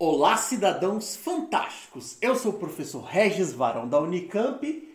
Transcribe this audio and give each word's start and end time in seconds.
Olá, 0.00 0.36
cidadãos 0.36 1.16
fantásticos! 1.16 2.16
Eu 2.22 2.36
sou 2.36 2.52
o 2.52 2.56
professor 2.56 3.00
Regis 3.00 3.52
Varão 3.52 3.88
da 3.88 3.98
Unicamp. 3.98 4.88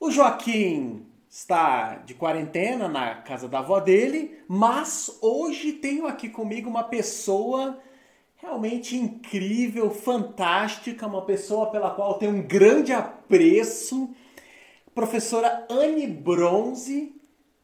O 0.00 0.10
Joaquim 0.10 1.06
está 1.28 1.98
de 1.98 2.14
quarentena 2.14 2.88
na 2.88 3.14
casa 3.14 3.46
da 3.46 3.60
avó 3.60 3.78
dele, 3.78 4.40
mas 4.48 5.18
hoje 5.22 5.74
tenho 5.74 6.04
aqui 6.04 6.28
comigo 6.28 6.68
uma 6.68 6.82
pessoa 6.82 7.78
realmente 8.38 8.96
incrível, 8.96 9.88
fantástica, 9.88 11.06
uma 11.06 11.24
pessoa 11.24 11.70
pela 11.70 11.94
qual 11.94 12.14
tenho 12.14 12.32
um 12.32 12.42
grande 12.42 12.92
apreço. 12.92 14.12
Professora 14.92 15.64
Anne 15.70 16.08
Bronze, 16.08 17.14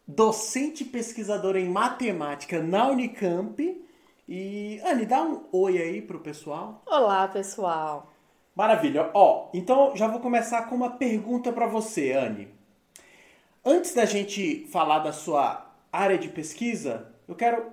docente 0.07 0.85
pesquisadora 0.85 1.59
em 1.59 1.69
matemática 1.69 2.63
na 2.63 2.87
Unicamp 2.87 3.86
e, 4.29 4.81
Anne, 4.85 5.07
dá 5.07 5.23
um 5.23 5.45
oi 5.53 5.79
aí 5.79 6.03
pro 6.03 6.21
pessoal. 6.21 6.83
Olá, 6.87 7.29
pessoal. 7.29 8.13
Maravilha. 8.55 9.11
Ó, 9.15 9.51
então 9.55 9.95
já 9.95 10.09
vou 10.09 10.19
começar 10.19 10.63
com 10.63 10.75
uma 10.75 10.91
pergunta 10.91 11.53
para 11.53 11.67
você, 11.67 12.13
Anne. 12.13 12.49
Antes 13.65 13.95
da 13.95 14.05
gente 14.05 14.67
falar 14.69 15.01
da 15.01 15.13
sua 15.13 15.71
área 15.93 16.19
de 16.19 16.29
pesquisa, 16.29 17.13
eu 17.29 17.35
quero 17.35 17.71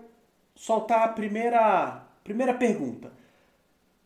soltar 0.55 1.03
a 1.03 1.07
primeira, 1.07 2.03
primeira 2.23 2.53
pergunta. 2.53 3.11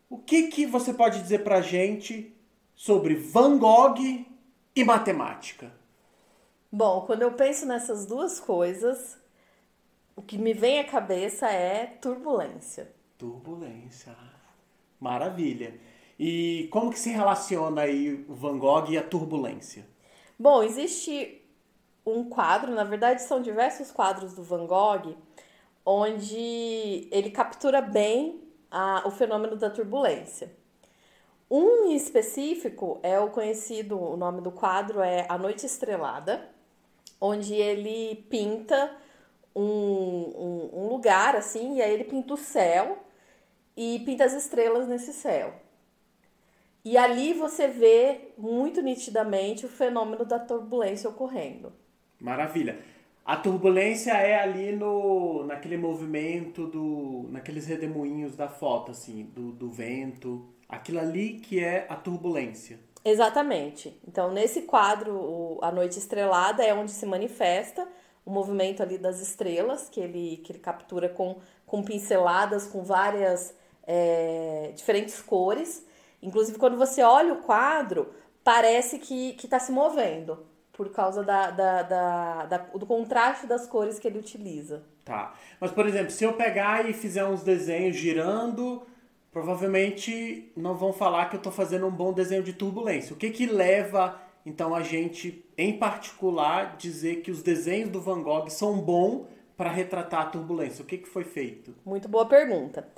O 0.08 0.16
que, 0.16 0.44
que 0.44 0.64
você 0.64 0.94
pode 0.94 1.20
dizer 1.20 1.44
pra 1.44 1.60
gente 1.60 2.34
sobre 2.74 3.14
Van 3.14 3.58
Gogh 3.58 4.24
e 4.74 4.84
matemática? 4.84 5.72
Bom, 6.70 7.02
quando 7.02 7.22
eu 7.22 7.32
penso 7.32 7.66
nessas 7.66 8.06
duas 8.06 8.38
coisas, 8.40 9.18
o 10.18 10.22
que 10.22 10.36
me 10.36 10.52
vem 10.52 10.80
à 10.80 10.84
cabeça 10.84 11.48
é 11.48 11.86
turbulência. 11.86 12.90
Turbulência. 13.16 14.16
Maravilha. 14.98 15.78
E 16.18 16.68
como 16.72 16.90
que 16.90 16.98
se 16.98 17.10
relaciona 17.10 17.82
aí 17.82 18.26
o 18.28 18.34
Van 18.34 18.58
Gogh 18.58 18.90
e 18.90 18.98
a 18.98 19.02
turbulência? 19.02 19.86
Bom, 20.36 20.60
existe 20.64 21.40
um 22.04 22.24
quadro, 22.28 22.74
na 22.74 22.82
verdade 22.82 23.22
são 23.22 23.40
diversos 23.40 23.92
quadros 23.92 24.34
do 24.34 24.42
Van 24.42 24.66
Gogh, 24.66 25.14
onde 25.86 27.06
ele 27.12 27.30
captura 27.30 27.80
bem 27.80 28.42
a, 28.68 29.04
o 29.06 29.12
fenômeno 29.12 29.54
da 29.54 29.70
turbulência. 29.70 30.52
Um 31.48 31.92
em 31.92 31.94
específico 31.94 32.98
é 33.04 33.20
o 33.20 33.30
conhecido, 33.30 33.96
o 33.96 34.16
nome 34.16 34.40
do 34.40 34.50
quadro 34.50 35.00
é 35.00 35.26
A 35.28 35.38
Noite 35.38 35.64
Estrelada, 35.64 36.50
onde 37.20 37.54
ele 37.54 38.16
pinta 38.28 38.96
um, 39.54 39.62
um, 39.62 40.70
um 40.72 40.88
lugar 40.88 41.36
assim, 41.36 41.76
e 41.76 41.82
aí 41.82 41.92
ele 41.92 42.04
pinta 42.04 42.34
o 42.34 42.36
céu 42.36 42.98
e 43.76 44.00
pinta 44.00 44.24
as 44.24 44.32
estrelas 44.32 44.88
nesse 44.88 45.12
céu. 45.12 45.54
E 46.84 46.96
ali 46.96 47.32
você 47.32 47.68
vê 47.68 48.32
muito 48.38 48.80
nitidamente 48.80 49.66
o 49.66 49.68
fenômeno 49.68 50.24
da 50.24 50.38
turbulência 50.38 51.10
ocorrendo. 51.10 51.72
Maravilha. 52.20 52.78
A 53.24 53.36
turbulência 53.36 54.12
é 54.12 54.40
ali 54.40 54.72
no 54.72 55.44
naquele 55.44 55.76
movimento 55.76 56.66
do 56.66 57.26
naqueles 57.30 57.66
redemoinhos 57.66 58.34
da 58.34 58.48
foto 58.48 58.90
assim, 58.90 59.24
do, 59.34 59.52
do 59.52 59.68
vento, 59.68 60.48
aquilo 60.66 60.98
ali 60.98 61.34
que 61.34 61.62
é 61.62 61.86
a 61.90 61.96
turbulência. 61.96 62.80
Exatamente. 63.04 64.00
Então, 64.06 64.32
nesse 64.32 64.62
quadro, 64.62 65.14
o, 65.14 65.58
A 65.62 65.70
Noite 65.70 65.98
Estrelada 65.98 66.64
é 66.64 66.74
onde 66.74 66.90
se 66.90 67.06
manifesta 67.06 67.86
o 68.28 68.30
movimento 68.30 68.82
ali 68.82 68.98
das 68.98 69.20
estrelas, 69.20 69.88
que 69.88 69.98
ele, 69.98 70.36
que 70.44 70.52
ele 70.52 70.58
captura 70.58 71.08
com, 71.08 71.38
com 71.64 71.82
pinceladas, 71.82 72.66
com 72.66 72.84
várias 72.84 73.54
é, 73.86 74.70
diferentes 74.76 75.22
cores. 75.22 75.82
Inclusive, 76.22 76.58
quando 76.58 76.76
você 76.76 77.02
olha 77.02 77.32
o 77.32 77.38
quadro, 77.38 78.10
parece 78.44 78.98
que 78.98 79.34
está 79.42 79.58
se 79.58 79.72
movendo, 79.72 80.44
por 80.74 80.90
causa 80.90 81.24
da, 81.24 81.50
da, 81.50 81.82
da, 81.82 82.44
da, 82.44 82.58
do 82.58 82.84
contraste 82.84 83.46
das 83.46 83.66
cores 83.66 83.98
que 83.98 84.06
ele 84.06 84.18
utiliza. 84.18 84.82
Tá. 85.06 85.32
Mas, 85.58 85.70
por 85.70 85.86
exemplo, 85.86 86.10
se 86.10 86.22
eu 86.22 86.34
pegar 86.34 86.86
e 86.86 86.92
fizer 86.92 87.24
uns 87.24 87.42
desenhos 87.42 87.96
girando, 87.96 88.82
provavelmente 89.32 90.52
não 90.54 90.74
vão 90.74 90.92
falar 90.92 91.30
que 91.30 91.36
eu 91.36 91.38
estou 91.38 91.52
fazendo 91.52 91.86
um 91.86 91.90
bom 91.90 92.12
desenho 92.12 92.42
de 92.42 92.52
turbulência. 92.52 93.14
O 93.14 93.16
que 93.16 93.30
que 93.30 93.46
leva 93.46 94.20
então 94.48 94.74
a 94.74 94.82
gente, 94.82 95.44
em 95.58 95.78
particular, 95.78 96.78
dizer 96.78 97.16
que 97.16 97.30
os 97.30 97.42
desenhos 97.42 97.90
do 97.90 98.00
Van 98.00 98.22
Gogh 98.22 98.48
são 98.48 98.80
bons 98.80 99.26
para 99.58 99.70
retratar 99.70 100.22
a 100.22 100.26
turbulência. 100.26 100.82
O 100.82 100.86
que, 100.86 100.96
que 100.96 101.08
foi 101.08 101.22
feito? 101.22 101.74
Muito 101.84 102.08
boa 102.08 102.24
pergunta. 102.24 102.88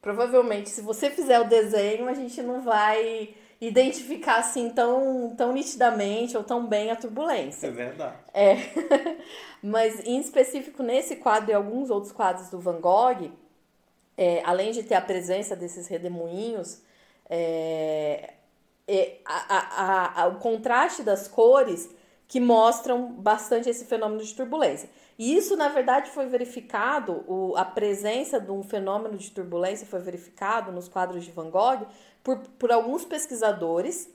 Provavelmente, 0.00 0.70
se 0.70 0.80
você 0.80 1.10
fizer 1.10 1.40
o 1.40 1.48
desenho, 1.48 2.08
a 2.08 2.14
gente 2.14 2.40
não 2.42 2.62
vai 2.62 3.34
identificar 3.60 4.36
assim 4.36 4.70
tão, 4.70 5.34
tão 5.36 5.52
nitidamente 5.52 6.36
ou 6.36 6.44
tão 6.44 6.64
bem 6.66 6.92
a 6.92 6.96
turbulência. 6.96 7.66
É 7.66 7.70
verdade. 7.70 8.16
É. 8.32 8.56
Mas 9.60 10.06
em 10.06 10.20
específico 10.20 10.82
nesse 10.84 11.16
quadro 11.16 11.50
e 11.50 11.54
alguns 11.54 11.90
outros 11.90 12.12
quadros 12.12 12.48
do 12.50 12.60
Van 12.60 12.80
Gogh, 12.80 13.32
é, 14.16 14.42
além 14.44 14.70
de 14.70 14.84
ter 14.84 14.94
a 14.94 15.00
presença 15.00 15.56
desses 15.56 15.88
redemoinhos, 15.88 16.82
é, 17.28 18.34
é, 18.90 19.18
a, 19.24 19.64
a, 19.64 20.22
a, 20.22 20.26
o 20.26 20.36
contraste 20.36 21.02
das 21.02 21.28
cores 21.28 21.88
que 22.26 22.40
mostram 22.40 23.12
bastante 23.12 23.68
esse 23.68 23.84
fenômeno 23.84 24.22
de 24.22 24.34
turbulência. 24.34 24.88
E 25.18 25.36
isso, 25.36 25.56
na 25.56 25.68
verdade, 25.68 26.10
foi 26.10 26.26
verificado, 26.26 27.24
o, 27.26 27.54
a 27.56 27.64
presença 27.64 28.40
de 28.40 28.50
um 28.50 28.62
fenômeno 28.62 29.18
de 29.18 29.30
turbulência 29.30 29.86
foi 29.86 30.00
verificado 30.00 30.72
nos 30.72 30.88
quadros 30.88 31.24
de 31.24 31.30
Van 31.30 31.50
Gogh 31.50 31.86
por, 32.22 32.38
por 32.58 32.72
alguns 32.72 33.04
pesquisadores, 33.04 34.08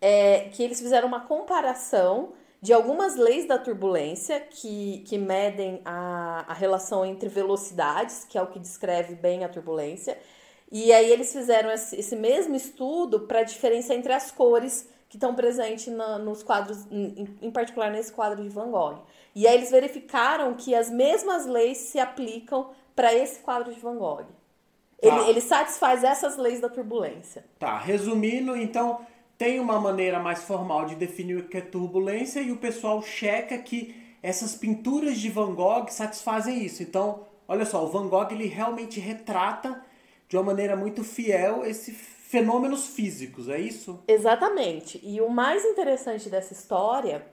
é, 0.00 0.48
que 0.52 0.62
eles 0.62 0.80
fizeram 0.80 1.08
uma 1.08 1.20
comparação 1.20 2.32
de 2.60 2.72
algumas 2.72 3.16
leis 3.16 3.46
da 3.46 3.56
turbulência 3.56 4.40
que, 4.40 5.04
que 5.06 5.16
medem 5.16 5.80
a, 5.84 6.44
a 6.48 6.54
relação 6.54 7.04
entre 7.04 7.28
velocidades, 7.28 8.24
que 8.24 8.36
é 8.36 8.42
o 8.42 8.48
que 8.48 8.58
descreve 8.58 9.14
bem 9.14 9.44
a 9.44 9.48
turbulência, 9.48 10.18
e 10.70 10.92
aí 10.92 11.10
eles 11.10 11.32
fizeram 11.32 11.70
esse 11.70 12.14
mesmo 12.14 12.54
estudo 12.54 13.20
para 13.20 13.40
a 13.40 13.44
diferença 13.44 13.94
entre 13.94 14.12
as 14.12 14.30
cores 14.30 14.88
que 15.08 15.16
estão 15.16 15.34
presentes 15.34 15.86
na, 15.88 16.18
nos 16.18 16.42
quadros, 16.42 16.86
em, 16.90 17.26
em, 17.40 17.50
particular 17.50 17.90
nesse 17.90 18.12
quadro 18.12 18.42
de 18.42 18.48
Van 18.50 18.70
Gogh. 18.70 18.98
E 19.34 19.46
aí 19.46 19.54
eles 19.54 19.70
verificaram 19.70 20.52
que 20.54 20.74
as 20.74 20.90
mesmas 20.90 21.46
leis 21.46 21.78
se 21.78 21.98
aplicam 21.98 22.70
para 22.94 23.14
esse 23.14 23.40
quadro 23.40 23.72
de 23.72 23.80
Van 23.80 23.96
Gogh. 23.96 24.26
Ele, 25.00 25.16
tá. 25.16 25.28
ele 25.28 25.40
satisfaz 25.40 26.04
essas 26.04 26.36
leis 26.36 26.60
da 26.60 26.68
turbulência. 26.68 27.44
Tá, 27.58 27.78
resumindo, 27.78 28.54
então 28.54 29.00
tem 29.38 29.60
uma 29.60 29.80
maneira 29.80 30.18
mais 30.18 30.42
formal 30.42 30.84
de 30.84 30.96
definir 30.96 31.38
o 31.38 31.48
que 31.48 31.56
é 31.56 31.60
turbulência 31.60 32.40
e 32.40 32.52
o 32.52 32.56
pessoal 32.56 33.00
checa 33.00 33.56
que 33.56 33.94
essas 34.22 34.54
pinturas 34.54 35.16
de 35.16 35.30
Van 35.30 35.54
Gogh 35.54 35.88
satisfazem 35.88 36.62
isso. 36.62 36.82
Então, 36.82 37.24
olha 37.46 37.64
só, 37.64 37.82
o 37.84 37.88
Van 37.88 38.08
Gogh 38.08 38.32
ele 38.32 38.46
realmente 38.46 39.00
retrata 39.00 39.80
de 40.28 40.36
uma 40.36 40.42
maneira 40.44 40.76
muito 40.76 41.02
fiel 41.02 41.64
esses 41.64 41.96
fenômenos 41.96 42.88
físicos, 42.88 43.48
é 43.48 43.58
isso? 43.58 44.02
Exatamente. 44.06 45.00
E 45.02 45.20
o 45.20 45.30
mais 45.30 45.64
interessante 45.64 46.28
dessa 46.28 46.52
história, 46.52 47.26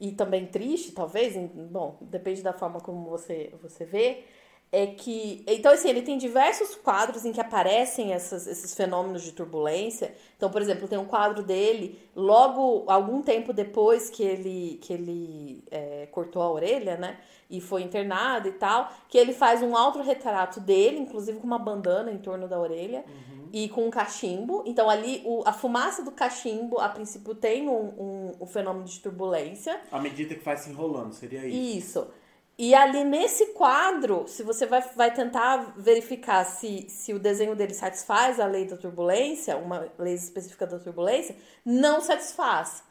e 0.00 0.10
também 0.10 0.46
triste, 0.46 0.92
talvez, 0.92 1.36
bom, 1.54 1.98
depende 2.00 2.42
da 2.42 2.52
forma 2.52 2.80
como 2.80 3.08
você, 3.08 3.52
você 3.62 3.84
vê, 3.84 4.24
é 4.74 4.88
que. 4.88 5.44
Então, 5.46 5.72
assim, 5.72 5.88
ele 5.88 6.02
tem 6.02 6.18
diversos 6.18 6.74
quadros 6.74 7.24
em 7.24 7.32
que 7.32 7.40
aparecem 7.40 8.12
essas, 8.12 8.44
esses 8.48 8.74
fenômenos 8.74 9.22
de 9.22 9.30
turbulência. 9.30 10.12
Então, 10.36 10.50
por 10.50 10.60
exemplo, 10.60 10.88
tem 10.88 10.98
um 10.98 11.04
quadro 11.04 11.44
dele, 11.44 11.96
logo, 12.14 12.84
algum 12.88 13.22
tempo 13.22 13.52
depois 13.52 14.10
que 14.10 14.24
ele, 14.24 14.80
que 14.82 14.92
ele 14.92 15.62
é, 15.70 16.08
cortou 16.10 16.42
a 16.42 16.50
orelha, 16.50 16.96
né? 16.96 17.18
E 17.48 17.60
foi 17.60 17.82
internado 17.82 18.48
e 18.48 18.52
tal, 18.52 18.90
que 19.08 19.16
ele 19.16 19.32
faz 19.32 19.62
um 19.62 19.76
autorretrato 19.76 20.58
dele, 20.58 20.98
inclusive 20.98 21.38
com 21.38 21.46
uma 21.46 21.58
bandana 21.58 22.10
em 22.10 22.18
torno 22.18 22.48
da 22.48 22.58
orelha 22.58 23.04
uhum. 23.06 23.48
e 23.52 23.68
com 23.68 23.86
um 23.86 23.90
cachimbo. 23.90 24.64
Então, 24.66 24.90
ali, 24.90 25.22
o, 25.24 25.44
a 25.46 25.52
fumaça 25.52 26.02
do 26.02 26.10
cachimbo, 26.10 26.80
a 26.80 26.88
princípio, 26.88 27.32
tem 27.32 27.68
um, 27.68 27.94
um, 27.96 28.32
um 28.40 28.46
fenômeno 28.46 28.86
de 28.86 28.98
turbulência. 28.98 29.80
À 29.92 30.00
medida 30.00 30.34
que 30.34 30.44
vai 30.44 30.56
se 30.56 30.68
enrolando, 30.68 31.12
seria 31.12 31.46
isso. 31.46 31.78
Isso. 31.78 32.23
E 32.56 32.72
ali 32.74 33.02
nesse 33.02 33.46
quadro, 33.46 34.26
se 34.28 34.44
você 34.44 34.64
vai, 34.64 34.80
vai 34.94 35.12
tentar 35.12 35.74
verificar 35.76 36.44
se, 36.44 36.86
se 36.88 37.12
o 37.12 37.18
desenho 37.18 37.56
dele 37.56 37.74
satisfaz 37.74 38.38
a 38.38 38.46
lei 38.46 38.64
da 38.64 38.76
turbulência, 38.76 39.56
uma 39.56 39.88
lei 39.98 40.14
específica 40.14 40.64
da 40.66 40.78
turbulência, 40.78 41.34
não 41.64 42.00
satisfaz. 42.00 42.84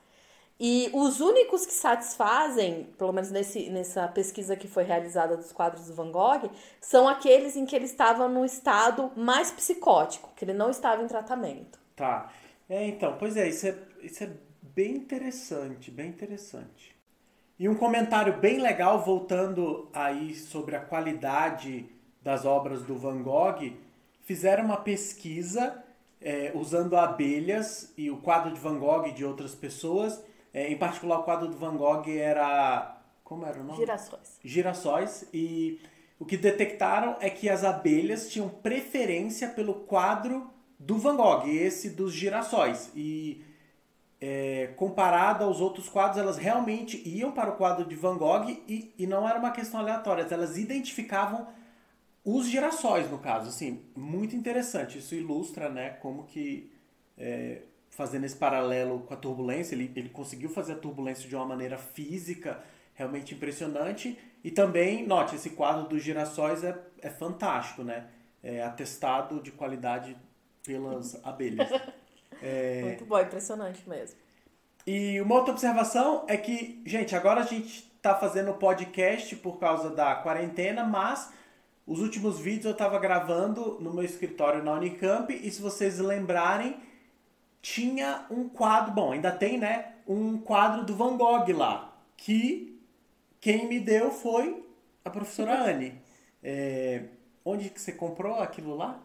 E 0.59 0.89
os 0.93 1.19
únicos 1.19 1.65
que 1.65 1.73
satisfazem, 1.73 2.93
pelo 2.97 3.11
menos 3.11 3.31
nesse, 3.31 3.69
nessa 3.69 4.07
pesquisa 4.07 4.55
que 4.55 4.67
foi 4.67 4.83
realizada 4.83 5.35
dos 5.35 5.51
quadros 5.51 5.87
do 5.87 5.93
Van 5.93 6.11
Gogh, 6.11 6.49
são 6.79 7.07
aqueles 7.07 7.55
em 7.55 7.65
que 7.65 7.75
ele 7.75 7.85
estava 7.85 8.27
no 8.27 8.45
estado 8.45 9.11
mais 9.15 9.49
psicótico, 9.49 10.31
que 10.35 10.45
ele 10.45 10.53
não 10.53 10.69
estava 10.69 11.01
em 11.01 11.07
tratamento. 11.07 11.79
Tá. 11.95 12.31
É, 12.69 12.85
então, 12.85 13.17
pois 13.17 13.35
é, 13.35 13.47
isso 13.47 13.67
é, 13.67 13.75
isso 14.01 14.23
é 14.23 14.29
bem 14.61 14.95
interessante, 14.95 15.89
bem 15.89 16.09
interessante. 16.09 16.92
E 17.63 17.69
um 17.69 17.75
comentário 17.75 18.41
bem 18.41 18.59
legal, 18.59 19.01
voltando 19.05 19.87
aí 19.93 20.35
sobre 20.35 20.75
a 20.75 20.81
qualidade 20.81 21.85
das 22.21 22.43
obras 22.43 22.83
do 22.83 22.97
Van 22.97 23.23
Gogh, 23.23 23.71
fizeram 24.23 24.65
uma 24.65 24.75
pesquisa 24.75 25.81
é, 26.19 26.51
usando 26.53 26.97
abelhas 26.97 27.93
e 27.97 28.11
o 28.11 28.17
quadro 28.17 28.51
de 28.51 28.59
Van 28.59 28.77
Gogh 28.77 29.07
e 29.07 29.13
de 29.13 29.23
outras 29.23 29.55
pessoas. 29.55 30.21
É, 30.53 30.69
em 30.69 30.77
particular, 30.77 31.19
o 31.19 31.23
quadro 31.23 31.47
do 31.47 31.55
Van 31.55 31.77
Gogh 31.77 32.05
era. 32.09 32.97
Como 33.23 33.45
era 33.45 33.57
o 33.57 33.63
nome? 33.63 33.79
Girassóis. 33.79 34.39
Girassóis. 34.43 35.29
E 35.33 35.79
o 36.19 36.25
que 36.25 36.35
detectaram 36.35 37.15
é 37.21 37.29
que 37.29 37.49
as 37.49 37.63
abelhas 37.63 38.29
tinham 38.29 38.49
preferência 38.49 39.47
pelo 39.47 39.73
quadro 39.73 40.51
do 40.77 40.97
Van 40.97 41.15
Gogh, 41.15 41.47
esse 41.47 41.91
dos 41.91 42.11
girassóis. 42.11 42.91
E 42.93 43.41
é, 44.25 44.67
comparado 44.77 45.43
aos 45.43 45.59
outros 45.59 45.89
quadros, 45.89 46.17
elas 46.17 46.37
realmente 46.37 47.01
iam 47.05 47.33
para 47.33 47.49
o 47.49 47.57
quadro 47.57 47.83
de 47.83 47.93
Van 47.93 48.17
Gogh 48.17 48.49
e, 48.49 48.93
e 48.97 49.05
não 49.05 49.27
era 49.27 49.37
uma 49.37 49.51
questão 49.51 49.81
aleatória, 49.81 50.25
elas 50.31 50.57
identificavam 50.57 51.45
os 52.23 52.47
girassóis, 52.47 53.11
no 53.11 53.17
caso. 53.17 53.49
Assim, 53.49 53.83
muito 53.93 54.33
interessante. 54.33 54.97
Isso 54.97 55.13
ilustra 55.13 55.67
né, 55.67 55.89
como 56.01 56.23
que, 56.23 56.71
é, 57.17 57.63
fazendo 57.89 58.23
esse 58.23 58.37
paralelo 58.37 59.01
com 59.01 59.13
a 59.13 59.17
turbulência, 59.17 59.75
ele, 59.75 59.91
ele 59.93 60.07
conseguiu 60.07 60.49
fazer 60.49 60.71
a 60.71 60.77
turbulência 60.77 61.27
de 61.27 61.35
uma 61.35 61.45
maneira 61.45 61.77
física 61.77 62.63
realmente 62.93 63.35
impressionante. 63.35 64.17
E 64.41 64.49
também, 64.49 65.05
note, 65.05 65.35
esse 65.35 65.49
quadro 65.49 65.89
dos 65.89 66.01
girassóis 66.01 66.63
é, 66.63 66.81
é 67.01 67.09
fantástico, 67.09 67.83
né? 67.83 68.07
É 68.41 68.63
atestado 68.63 69.41
de 69.41 69.51
qualidade 69.51 70.15
pelas 70.63 71.19
abelhas. 71.25 71.67
É... 72.43 72.81
Muito 72.81 73.05
bom, 73.05 73.19
impressionante 73.19 73.87
mesmo. 73.87 74.17
E 74.85 75.21
uma 75.21 75.35
outra 75.35 75.53
observação 75.53 76.25
é 76.27 76.35
que, 76.35 76.83
gente, 76.85 77.15
agora 77.15 77.39
a 77.39 77.45
gente 77.45 77.89
está 77.95 78.13
fazendo 78.13 78.53
podcast 78.55 79.33
por 79.37 79.57
causa 79.57 79.89
da 79.89 80.13
quarentena, 80.15 80.83
mas 80.83 81.31
os 81.87 82.01
últimos 82.01 82.37
vídeos 82.37 82.65
eu 82.65 82.71
estava 82.71 82.99
gravando 82.99 83.77
no 83.79 83.93
meu 83.93 84.03
escritório 84.03 84.61
na 84.61 84.73
Unicamp 84.73 85.33
e 85.33 85.49
se 85.49 85.61
vocês 85.61 85.99
lembrarem, 85.99 86.75
tinha 87.61 88.25
um 88.29 88.49
quadro, 88.49 88.91
bom, 88.91 89.13
ainda 89.13 89.31
tem, 89.31 89.57
né? 89.57 89.93
Um 90.05 90.37
quadro 90.37 90.83
do 90.83 90.93
Van 90.93 91.15
Gogh 91.15 91.49
lá, 91.53 91.97
que 92.17 92.77
quem 93.39 93.69
me 93.69 93.79
deu 93.79 94.11
foi 94.11 94.65
a 95.05 95.09
professora 95.09 95.63
Anne. 95.63 95.97
É, 96.43 97.03
onde 97.45 97.69
que 97.69 97.79
você 97.79 97.93
comprou 97.93 98.35
aquilo 98.35 98.75
lá? 98.75 99.01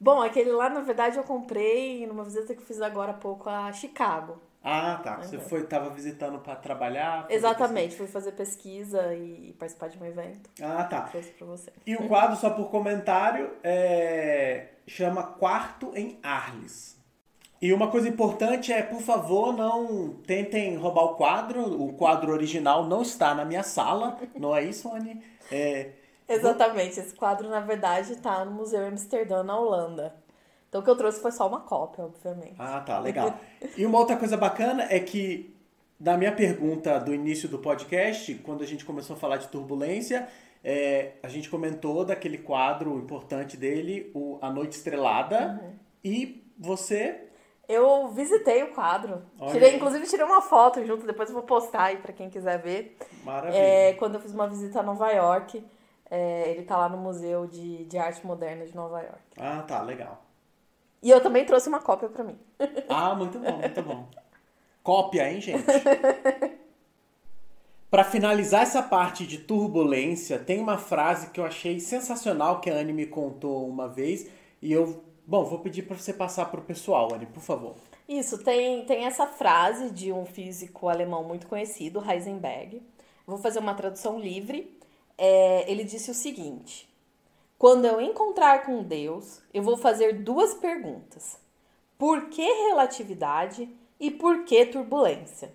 Bom, 0.00 0.22
aquele 0.22 0.52
lá, 0.52 0.68
na 0.68 0.80
verdade, 0.80 1.16
eu 1.16 1.24
comprei 1.24 2.06
numa 2.06 2.24
visita 2.24 2.54
que 2.54 2.62
fiz 2.62 2.80
agora 2.80 3.10
há 3.10 3.14
pouco 3.14 3.48
a 3.48 3.72
Chicago. 3.72 4.40
Ah, 4.62 5.00
tá. 5.02 5.16
Você 5.18 5.38
foi, 5.38 5.64
tava 5.64 5.90
visitando 5.90 6.38
para 6.38 6.56
trabalhar? 6.56 7.26
Exatamente, 7.30 7.96
fui 7.96 8.06
fazer 8.06 8.32
pesquisa 8.32 9.14
e 9.14 9.54
participar 9.58 9.88
de 9.88 9.98
um 9.98 10.04
evento. 10.04 10.50
Ah, 10.60 10.84
tá. 10.84 11.02
Trouxe 11.02 11.30
pra 11.30 11.46
você. 11.46 11.72
E 11.86 11.96
o 11.96 12.06
quadro, 12.06 12.36
só 12.36 12.50
por 12.50 12.70
comentário, 12.70 13.50
é... 13.62 14.68
chama 14.86 15.22
Quarto 15.22 15.92
em 15.94 16.18
Arles. 16.22 16.98
E 17.60 17.72
uma 17.72 17.90
coisa 17.90 18.08
importante 18.08 18.72
é, 18.72 18.82
por 18.82 19.00
favor, 19.00 19.52
não 19.52 20.14
tentem 20.26 20.76
roubar 20.76 21.04
o 21.06 21.14
quadro. 21.14 21.82
O 21.82 21.92
quadro 21.94 22.32
original 22.32 22.86
não 22.86 23.02
está 23.02 23.34
na 23.34 23.44
minha 23.44 23.64
sala, 23.64 24.16
não 24.36 24.54
é 24.54 24.62
isso, 24.62 24.92
Anne? 24.92 25.20
É, 25.50 25.90
Exatamente. 26.28 27.00
Esse 27.00 27.14
quadro, 27.14 27.48
na 27.48 27.60
verdade, 27.60 28.12
está 28.12 28.44
no 28.44 28.50
Museu 28.52 28.86
Amsterdã, 28.86 29.42
na 29.42 29.58
Holanda. 29.58 30.14
Então, 30.68 30.82
o 30.82 30.84
que 30.84 30.90
eu 30.90 30.96
trouxe 30.96 31.20
foi 31.20 31.32
só 31.32 31.48
uma 31.48 31.60
cópia, 31.60 32.04
obviamente. 32.04 32.56
Ah, 32.58 32.80
tá, 32.80 32.98
legal. 33.00 33.34
e 33.76 33.86
uma 33.86 33.98
outra 33.98 34.16
coisa 34.16 34.36
bacana 34.36 34.86
é 34.90 35.00
que, 35.00 35.54
na 35.98 36.18
minha 36.18 36.32
pergunta 36.32 36.98
do 37.00 37.14
início 37.14 37.48
do 37.48 37.58
podcast, 37.58 38.34
quando 38.44 38.62
a 38.62 38.66
gente 38.66 38.84
começou 38.84 39.16
a 39.16 39.18
falar 39.18 39.38
de 39.38 39.48
turbulência, 39.48 40.28
é, 40.62 41.12
a 41.22 41.28
gente 41.28 41.48
comentou 41.48 42.04
daquele 42.04 42.36
quadro 42.36 42.98
importante 42.98 43.56
dele, 43.56 44.10
o 44.14 44.38
A 44.42 44.50
Noite 44.50 44.76
Estrelada, 44.76 45.58
uhum. 45.62 45.72
e 46.04 46.44
você 46.58 47.24
eu 47.68 48.08
visitei 48.08 48.62
o 48.62 48.72
quadro. 48.72 49.22
Tirei, 49.50 49.76
inclusive, 49.76 50.06
tirei 50.06 50.24
uma 50.24 50.40
foto 50.40 50.82
junto, 50.86 51.06
depois 51.06 51.28
eu 51.28 51.34
vou 51.34 51.42
postar 51.44 51.84
aí 51.84 51.98
para 51.98 52.14
quem 52.14 52.30
quiser 52.30 52.58
ver. 52.58 52.96
Maravilha. 53.22 53.58
É, 53.58 53.92
quando 53.92 54.14
eu 54.14 54.20
fiz 54.22 54.32
uma 54.32 54.48
visita 54.48 54.80
a 54.80 54.82
Nova 54.82 55.10
York. 55.10 55.62
É, 56.10 56.50
ele 56.50 56.62
tá 56.62 56.76
lá 56.76 56.88
no 56.88 56.96
Museu 56.96 57.46
de, 57.46 57.84
de 57.84 57.98
Arte 57.98 58.26
Moderna 58.26 58.64
de 58.64 58.74
Nova 58.74 59.00
York. 59.00 59.22
Ah, 59.38 59.62
tá, 59.62 59.82
legal. 59.82 60.22
E 61.02 61.10
eu 61.10 61.20
também 61.20 61.44
trouxe 61.44 61.68
uma 61.68 61.80
cópia 61.80 62.08
para 62.08 62.24
mim. 62.24 62.38
Ah, 62.88 63.14
muito 63.14 63.38
bom, 63.38 63.58
muito 63.58 63.82
bom. 63.82 64.08
Cópia, 64.82 65.30
hein, 65.30 65.40
gente? 65.40 65.64
Para 67.90 68.04
finalizar 68.04 68.62
essa 68.62 68.82
parte 68.82 69.26
de 69.26 69.38
turbulência, 69.38 70.38
tem 70.38 70.60
uma 70.60 70.76
frase 70.76 71.30
que 71.30 71.40
eu 71.40 71.44
achei 71.44 71.80
sensacional 71.80 72.60
que 72.60 72.68
a 72.70 72.74
Anne 72.74 72.92
me 72.92 73.06
contou 73.06 73.66
uma 73.66 73.88
vez 73.88 74.28
e 74.60 74.72
eu, 74.72 75.02
bom, 75.26 75.44
vou 75.44 75.60
pedir 75.60 75.82
para 75.82 75.96
você 75.96 76.12
passar 76.12 76.46
para 76.46 76.60
o 76.60 76.64
pessoal, 76.64 77.14
Anne, 77.14 77.26
por 77.26 77.42
favor. 77.42 77.76
Isso, 78.06 78.38
tem, 78.44 78.84
tem 78.84 79.04
essa 79.04 79.26
frase 79.26 79.90
de 79.90 80.12
um 80.12 80.26
físico 80.26 80.88
alemão 80.88 81.24
muito 81.24 81.46
conhecido, 81.46 82.02
Heisenberg. 82.06 82.82
Vou 83.26 83.38
fazer 83.38 83.58
uma 83.58 83.74
tradução 83.74 84.18
livre 84.18 84.77
é, 85.18 85.70
ele 85.70 85.82
disse 85.82 86.10
o 86.10 86.14
seguinte: 86.14 86.88
Quando 87.58 87.84
eu 87.84 88.00
encontrar 88.00 88.64
com 88.64 88.82
Deus, 88.84 89.42
eu 89.52 89.62
vou 89.62 89.76
fazer 89.76 90.22
duas 90.22 90.54
perguntas: 90.54 91.36
por 91.98 92.28
que 92.28 92.42
relatividade 92.42 93.68
e 93.98 94.10
por 94.10 94.44
que 94.44 94.64
turbulência? 94.64 95.52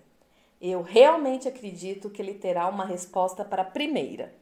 Eu 0.60 0.82
realmente 0.82 1.48
acredito 1.48 2.10
que 2.10 2.20
ele 2.20 2.34
terá 2.34 2.68
uma 2.68 2.84
resposta 2.84 3.44
para 3.44 3.62
a 3.62 3.66
primeira. 3.66 4.34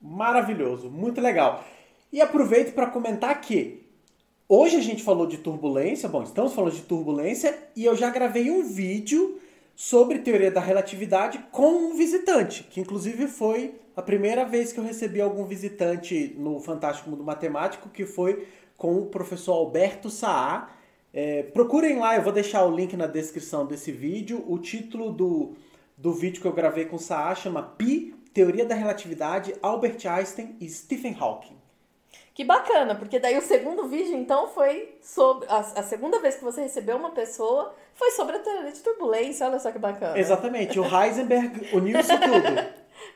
Maravilhoso, 0.00 0.90
muito 0.90 1.20
legal. 1.20 1.64
E 2.12 2.20
aproveito 2.20 2.74
para 2.74 2.90
comentar 2.90 3.40
que 3.40 3.84
hoje 4.48 4.76
a 4.76 4.80
gente 4.80 5.02
falou 5.02 5.26
de 5.26 5.38
turbulência, 5.38 6.08
bom, 6.08 6.22
estamos 6.22 6.54
falando 6.54 6.74
de 6.74 6.82
turbulência 6.82 7.58
e 7.76 7.84
eu 7.84 7.96
já 7.96 8.10
gravei 8.10 8.50
um 8.50 8.62
vídeo 8.62 9.40
sobre 9.80 10.18
teoria 10.18 10.50
da 10.50 10.60
relatividade 10.60 11.38
com 11.52 11.70
um 11.70 11.96
visitante, 11.96 12.64
que 12.64 12.80
inclusive 12.80 13.28
foi 13.28 13.76
a 13.94 14.02
primeira 14.02 14.44
vez 14.44 14.72
que 14.72 14.80
eu 14.80 14.82
recebi 14.82 15.20
algum 15.20 15.44
visitante 15.44 16.34
no 16.36 16.58
Fantástico 16.58 17.08
Mundo 17.08 17.22
Matemático, 17.22 17.88
que 17.88 18.04
foi 18.04 18.48
com 18.76 18.98
o 18.98 19.06
professor 19.06 19.52
Alberto 19.52 20.10
Saá. 20.10 20.68
É, 21.14 21.44
procurem 21.44 21.96
lá, 21.96 22.16
eu 22.16 22.22
vou 22.22 22.32
deixar 22.32 22.64
o 22.64 22.74
link 22.74 22.96
na 22.96 23.06
descrição 23.06 23.66
desse 23.66 23.92
vídeo. 23.92 24.44
O 24.48 24.58
título 24.58 25.12
do, 25.12 25.54
do 25.96 26.12
vídeo 26.12 26.42
que 26.42 26.48
eu 26.48 26.52
gravei 26.52 26.86
com 26.86 26.96
o 26.96 26.98
Saá 26.98 27.32
chama 27.36 27.62
Pi, 27.62 28.16
Teoria 28.34 28.64
da 28.64 28.74
Relatividade, 28.74 29.54
Albert 29.62 30.04
Einstein 30.08 30.56
e 30.60 30.68
Stephen 30.68 31.16
Hawking. 31.20 31.57
Que 32.38 32.44
bacana, 32.44 32.94
porque 32.94 33.18
daí 33.18 33.36
o 33.36 33.42
segundo 33.42 33.88
vídeo, 33.88 34.14
então, 34.16 34.46
foi 34.46 34.96
sobre. 35.02 35.48
A, 35.48 35.58
a, 35.58 35.82
segunda 35.82 36.20
vez 36.20 36.36
que 36.36 36.44
você 36.44 36.62
recebeu 36.62 36.96
uma 36.96 37.10
pessoa 37.10 37.74
foi 37.94 38.12
sobre 38.12 38.36
a 38.36 38.38
teoria 38.38 38.70
de 38.70 38.78
turbulência. 38.78 39.44
Olha 39.44 39.58
só 39.58 39.72
que 39.72 39.78
bacana. 39.80 40.16
Exatamente, 40.16 40.78
o 40.78 40.84
Heisenberg 40.84 41.74
uniu 41.74 41.98
isso 41.98 42.12
tudo. 42.16 42.64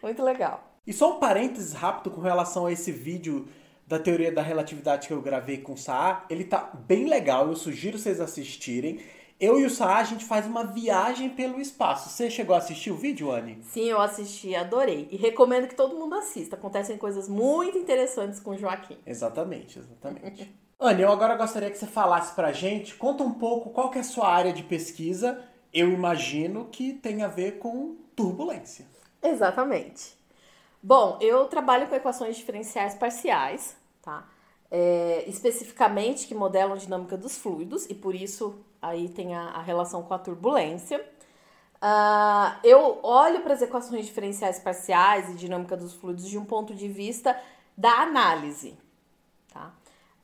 Muito 0.02 0.24
legal. 0.24 0.64
E 0.84 0.92
só 0.92 1.16
um 1.16 1.20
parênteses 1.20 1.72
rápido 1.72 2.10
com 2.10 2.20
relação 2.20 2.66
a 2.66 2.72
esse 2.72 2.90
vídeo 2.90 3.46
da 3.86 3.96
teoria 3.96 4.32
da 4.32 4.42
relatividade 4.42 5.06
que 5.06 5.14
eu 5.14 5.22
gravei 5.22 5.58
com 5.58 5.74
o 5.74 5.78
Saar. 5.78 6.26
Ele 6.28 6.42
tá 6.42 6.72
bem 6.74 7.06
legal, 7.06 7.46
eu 7.46 7.54
sugiro 7.54 8.00
vocês 8.00 8.20
assistirem. 8.20 9.00
Eu 9.42 9.58
e 9.58 9.66
o 9.66 9.70
Saar, 9.70 9.98
a 9.98 10.04
gente 10.04 10.24
faz 10.24 10.46
uma 10.46 10.62
viagem 10.62 11.28
pelo 11.28 11.60
espaço. 11.60 12.08
Você 12.08 12.30
chegou 12.30 12.54
a 12.54 12.58
assistir 12.58 12.92
o 12.92 12.96
vídeo, 12.96 13.32
Anne? 13.32 13.60
Sim, 13.64 13.86
eu 13.86 14.00
assisti, 14.00 14.54
adorei. 14.54 15.08
E 15.10 15.16
recomendo 15.16 15.66
que 15.66 15.74
todo 15.74 15.96
mundo 15.96 16.14
assista. 16.14 16.54
Acontecem 16.54 16.96
coisas 16.96 17.28
muito 17.28 17.76
interessantes 17.76 18.38
com 18.38 18.52
o 18.52 18.56
Joaquim. 18.56 18.96
Exatamente, 19.04 19.80
exatamente. 19.80 20.54
Anne, 20.78 21.02
eu 21.02 21.10
agora 21.10 21.34
gostaria 21.34 21.68
que 21.72 21.76
você 21.76 21.88
falasse 21.88 22.32
pra 22.36 22.52
gente, 22.52 22.94
conta 22.94 23.24
um 23.24 23.32
pouco 23.32 23.70
qual 23.70 23.90
que 23.90 23.98
é 23.98 24.02
a 24.02 24.04
sua 24.04 24.28
área 24.28 24.52
de 24.52 24.62
pesquisa. 24.62 25.42
Eu 25.74 25.90
imagino 25.90 26.66
que 26.66 26.92
tem 26.92 27.24
a 27.24 27.28
ver 27.28 27.58
com 27.58 27.96
turbulência. 28.14 28.86
Exatamente. 29.20 30.16
Bom, 30.80 31.18
eu 31.20 31.46
trabalho 31.46 31.88
com 31.88 31.96
equações 31.96 32.36
diferenciais 32.36 32.94
parciais, 32.94 33.76
tá? 34.02 34.24
É, 34.74 35.24
especificamente 35.28 36.26
que 36.26 36.34
modelam 36.34 36.72
a 36.72 36.76
dinâmica 36.78 37.14
dos 37.14 37.36
fluidos, 37.36 37.84
e 37.90 37.94
por 37.94 38.14
isso 38.14 38.58
aí 38.80 39.06
tem 39.06 39.34
a, 39.34 39.48
a 39.48 39.60
relação 39.60 40.02
com 40.02 40.14
a 40.14 40.18
turbulência. 40.18 40.98
Uh, 41.76 42.56
eu 42.64 43.00
olho 43.02 43.42
para 43.42 43.52
as 43.52 43.60
equações 43.60 44.06
diferenciais 44.06 44.58
parciais 44.58 45.28
e 45.28 45.34
dinâmica 45.34 45.76
dos 45.76 45.92
fluidos 45.92 46.26
de 46.26 46.38
um 46.38 46.44
ponto 46.46 46.74
de 46.74 46.88
vista 46.88 47.38
da 47.76 47.90
análise. 48.00 48.78
Tá? 49.52 49.74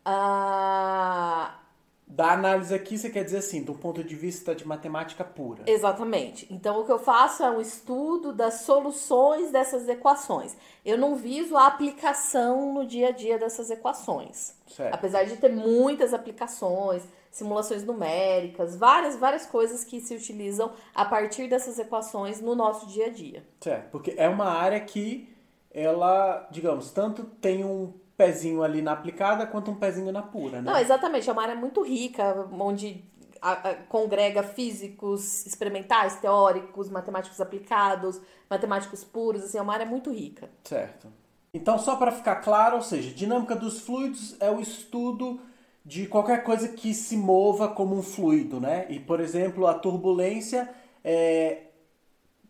Uh, 0.06 1.67
da 2.08 2.32
análise 2.32 2.74
aqui, 2.74 2.96
você 2.96 3.10
quer 3.10 3.22
dizer 3.22 3.38
assim, 3.38 3.62
do 3.62 3.74
ponto 3.74 4.02
de 4.02 4.16
vista 4.16 4.54
de 4.54 4.66
matemática 4.66 5.22
pura. 5.22 5.62
Exatamente. 5.66 6.46
Então, 6.50 6.80
o 6.80 6.84
que 6.84 6.90
eu 6.90 6.98
faço 6.98 7.42
é 7.42 7.50
um 7.50 7.60
estudo 7.60 8.32
das 8.32 8.62
soluções 8.62 9.50
dessas 9.50 9.86
equações. 9.86 10.56
Eu 10.84 10.96
não 10.96 11.14
viso 11.14 11.56
a 11.56 11.66
aplicação 11.66 12.72
no 12.72 12.86
dia 12.86 13.08
a 13.08 13.10
dia 13.10 13.38
dessas 13.38 13.70
equações. 13.70 14.54
Certo. 14.66 14.94
Apesar 14.94 15.24
de 15.24 15.36
ter 15.36 15.50
muitas 15.50 16.14
aplicações, 16.14 17.02
simulações 17.30 17.84
numéricas, 17.84 18.74
várias, 18.74 19.14
várias 19.16 19.44
coisas 19.44 19.84
que 19.84 20.00
se 20.00 20.14
utilizam 20.14 20.72
a 20.94 21.04
partir 21.04 21.46
dessas 21.46 21.78
equações 21.78 22.40
no 22.40 22.54
nosso 22.54 22.86
dia 22.86 23.06
a 23.06 23.10
dia. 23.10 23.46
Certo, 23.60 23.90
porque 23.90 24.14
é 24.16 24.28
uma 24.28 24.46
área 24.46 24.80
que 24.80 25.28
ela, 25.70 26.48
digamos, 26.50 26.90
tanto 26.90 27.24
tem 27.24 27.64
um 27.64 27.92
pezinho 28.18 28.64
ali 28.64 28.82
na 28.82 28.92
aplicada 28.92 29.46
quanto 29.46 29.70
um 29.70 29.76
pezinho 29.76 30.10
na 30.10 30.22
pura, 30.22 30.60
né? 30.60 30.72
Não, 30.72 30.78
exatamente. 30.78 31.30
É 31.30 31.32
uma 31.32 31.42
área 31.42 31.54
muito 31.54 31.82
rica, 31.82 32.48
onde 32.50 33.04
a, 33.40 33.52
a, 33.52 33.74
congrega 33.76 34.42
físicos 34.42 35.46
experimentais, 35.46 36.16
teóricos, 36.16 36.90
matemáticos 36.90 37.40
aplicados, 37.40 38.20
matemáticos 38.50 39.04
puros. 39.04 39.44
Assim, 39.44 39.56
é 39.56 39.62
uma 39.62 39.72
área 39.72 39.86
muito 39.86 40.10
rica. 40.10 40.50
Certo. 40.64 41.06
Então, 41.54 41.78
só 41.78 41.94
para 41.94 42.10
ficar 42.10 42.36
claro, 42.36 42.76
ou 42.76 42.82
seja, 42.82 43.14
dinâmica 43.14 43.54
dos 43.54 43.80
fluidos 43.80 44.36
é 44.40 44.50
o 44.50 44.60
estudo 44.60 45.40
de 45.84 46.06
qualquer 46.06 46.42
coisa 46.42 46.68
que 46.68 46.92
se 46.92 47.16
mova 47.16 47.68
como 47.68 47.96
um 47.96 48.02
fluido, 48.02 48.60
né? 48.60 48.84
E, 48.90 48.98
por 48.98 49.20
exemplo, 49.20 49.66
a 49.66 49.74
turbulência 49.74 50.68
é, 51.04 51.68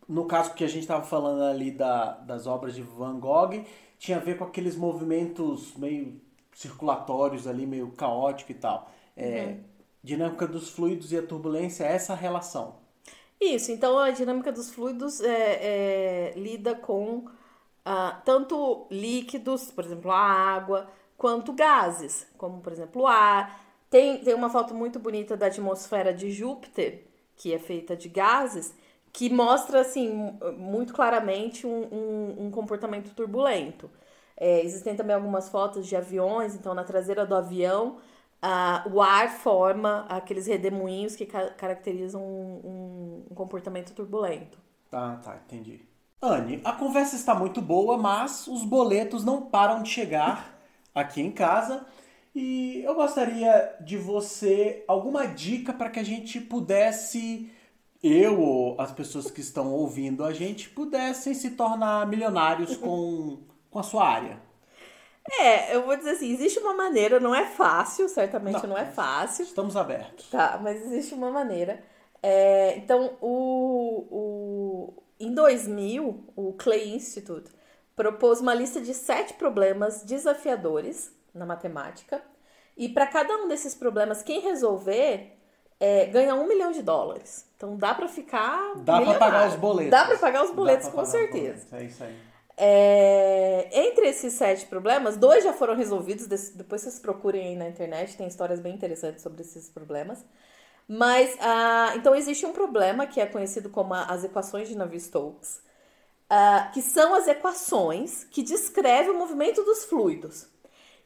no 0.09 0.25
caso 0.25 0.55
que 0.55 0.65
a 0.65 0.69
gente 0.69 0.81
estava 0.81 1.05
falando 1.05 1.43
ali 1.43 1.71
da, 1.71 2.13
das 2.13 2.47
obras 2.47 2.75
de 2.75 2.81
Van 2.81 3.21
Gogh, 3.21 3.63
tinha 3.99 4.19
a 4.19 4.21
ver 4.21 4.39
com 4.39 4.45
aqueles 4.45 4.77
movimentos 4.77 5.75
meio 5.77 6.21
circulatórios 6.55 7.47
ali, 7.47 7.67
meio 7.67 7.91
caótico 7.93 8.53
e 8.53 8.55
tal. 8.55 8.91
É, 9.17 9.45
uhum. 9.45 9.61
Dinâmica 10.03 10.47
dos 10.47 10.71
fluidos 10.71 11.13
e 11.13 11.19
a 11.19 11.23
turbulência 11.23 11.85
é 11.85 11.93
essa 11.93 12.15
relação. 12.15 12.77
Isso, 13.41 13.71
então 13.71 13.99
a 13.99 14.11
dinâmica 14.11 14.51
dos 14.51 14.71
fluidos 14.71 15.21
é, 15.21 16.33
é, 16.33 16.33
lida 16.37 16.75
com 16.75 17.29
ah, 17.85 18.21
tanto 18.25 18.87
líquidos, 18.91 19.71
por 19.71 19.85
exemplo, 19.85 20.11
a 20.11 20.19
água, 20.19 20.91
quanto 21.17 21.53
gases, 21.53 22.27
como 22.37 22.61
por 22.61 22.73
exemplo 22.73 23.03
o 23.03 23.07
ar. 23.07 23.65
Tem, 23.89 24.19
tem 24.19 24.35
uma 24.35 24.51
foto 24.51 24.75
muito 24.75 24.99
bonita 24.99 25.37
da 25.37 25.47
atmosfera 25.47 26.13
de 26.13 26.31
Júpiter, 26.31 27.05
que 27.37 27.53
é 27.53 27.59
feita 27.59 27.97
de 27.97 28.09
gases, 28.09 28.75
que 29.13 29.31
mostra 29.31 29.81
assim 29.81 30.37
muito 30.57 30.93
claramente 30.93 31.67
um, 31.67 31.83
um, 31.93 32.47
um 32.47 32.51
comportamento 32.51 33.15
turbulento. 33.15 33.91
É, 34.37 34.65
existem 34.65 34.95
também 34.95 35.17
algumas 35.17 35.49
fotos 35.49 35.87
de 35.87 35.97
aviões, 35.97 36.55
então 36.55 36.73
na 36.73 36.85
traseira 36.85 37.27
do 37.27 37.35
avião 37.35 37.97
uh, 38.43 38.93
o 38.93 39.03
ar 39.03 39.31
forma 39.31 40.07
aqueles 40.09 40.47
redemoinhos 40.47 41.17
que 41.17 41.27
ca 41.27 41.51
caracterizam 41.51 42.23
um, 42.23 43.25
um, 43.31 43.35
comportamento 43.35 43.93
turbulento. 43.93 44.59
Ah, 44.93 45.19
tá, 45.23 45.41
entendi. 45.45 45.81
Anne, 46.21 46.61
a 46.65 46.73
conversa 46.73 47.17
está 47.17 47.35
muito 47.35 47.61
boa, 47.61 47.97
mas 47.97 48.47
os 48.47 48.65
boletos 48.65 49.25
não 49.25 49.43
param 49.43 49.83
de 49.83 49.91
chegar 49.91 50.59
aqui 50.95 51.21
em 51.21 51.31
casa. 51.31 51.87
E 52.35 52.83
eu 52.85 52.95
gostaria 52.95 53.77
de 53.81 53.97
você 53.97 54.85
alguma 54.87 55.27
dica 55.27 55.73
para 55.73 55.91
que 55.91 55.99
a 55.99 56.05
gente 56.05 56.41
pudesse 56.41 57.51
eu 58.03 58.41
ou 58.41 58.81
as 58.81 58.93
pessoas 58.93 59.31
que 59.31 59.41
estão 59.41 59.73
ouvindo 59.73 60.25
a 60.25 60.33
gente 60.33 60.69
pudessem 60.71 61.35
se 61.35 61.51
tornar 61.51 62.07
milionários 62.07 62.77
com, 62.77 63.39
com 63.71 63.79
a 63.79 63.83
sua 63.83 64.07
área? 64.07 64.41
É, 65.31 65.75
eu 65.75 65.85
vou 65.85 65.97
dizer 65.97 66.13
assim, 66.13 66.33
existe 66.33 66.59
uma 66.59 66.73
maneira, 66.73 67.21
não 67.21 67.35
é 67.35 67.47
fácil, 67.47 68.09
certamente 68.09 68.63
não, 68.63 68.71
não 68.71 68.79
é 68.79 68.87
fácil. 68.87 69.45
Estamos 69.45 69.77
abertos. 69.77 70.31
Tá, 70.31 70.59
mas 70.63 70.81
existe 70.87 71.13
uma 71.13 71.31
maneira. 71.31 71.85
É, 72.23 72.77
então, 72.79 73.17
o, 73.21 74.07
o, 74.11 75.03
em 75.21 75.35
2000, 75.35 76.33
o 76.35 76.53
Clay 76.55 76.95
Institute 76.95 77.51
propôs 77.95 78.41
uma 78.41 78.55
lista 78.55 78.81
de 78.81 78.95
sete 78.95 79.35
problemas 79.35 80.03
desafiadores 80.03 81.13
na 81.35 81.45
matemática. 81.45 82.23
E 82.77 82.89
para 82.89 83.07
cada 83.07 83.37
um 83.37 83.49
desses 83.49 83.75
problemas, 83.75 84.23
quem 84.23 84.41
resolver 84.41 85.38
é, 85.81 86.07
ganha 86.07 86.35
um 86.35 86.47
milhão 86.47 86.73
de 86.73 86.83
dólares. 86.83 87.49
Então 87.57 87.77
dá 87.77 87.95
para 87.95 88.09
ficar. 88.09 88.75
Dá 88.77 89.01
para 89.01 89.15
pagar 89.15 89.49
os 89.49 89.57
boletos. 89.57 89.91
Dá 89.91 90.05
para 90.05 90.19
pagar 90.19 90.45
os 90.45 90.51
boletos, 90.51 90.89
com 90.89 91.05
certeza. 91.05 91.67
É 91.77 91.85
isso 91.85 92.03
aí. 92.05 92.17
É, 92.61 93.69
entre 93.73 94.09
esses 94.09 94.33
sete 94.33 94.67
problemas, 94.67 95.17
dois 95.17 95.45
já 95.45 95.53
foram 95.53 95.77
resolvidos. 95.77 96.27
Depois 96.27 96.83
vocês 96.83 96.99
procurem 96.99 97.49
aí 97.49 97.57
na 97.57 97.69
internet, 97.69 98.17
tem 98.17 98.27
histórias 98.27 98.59
bem 98.59 98.75
interessantes 98.75 99.23
sobre 99.23 99.43
esses 99.43 99.69
problemas. 99.71 100.25
Mas, 100.89 101.37
ah, 101.41 101.93
então, 101.97 102.15
existe 102.17 102.47
um 102.47 102.53
problema 102.53 103.07
que 103.07 103.21
é 103.21 103.27
conhecido 103.27 103.69
como 103.69 103.93
as 103.95 104.25
equações 104.25 104.69
de 104.69 104.77
Navier-Stokes, 104.77 105.61
ah, 106.31 106.71
que 106.73 106.81
são 106.81 107.15
as 107.15 107.29
equações 107.29 108.25
que 108.25 108.43
descrevem 108.43 109.11
o 109.11 109.19
movimento 109.19 109.63
dos 109.63 109.85
fluidos. 109.85 110.49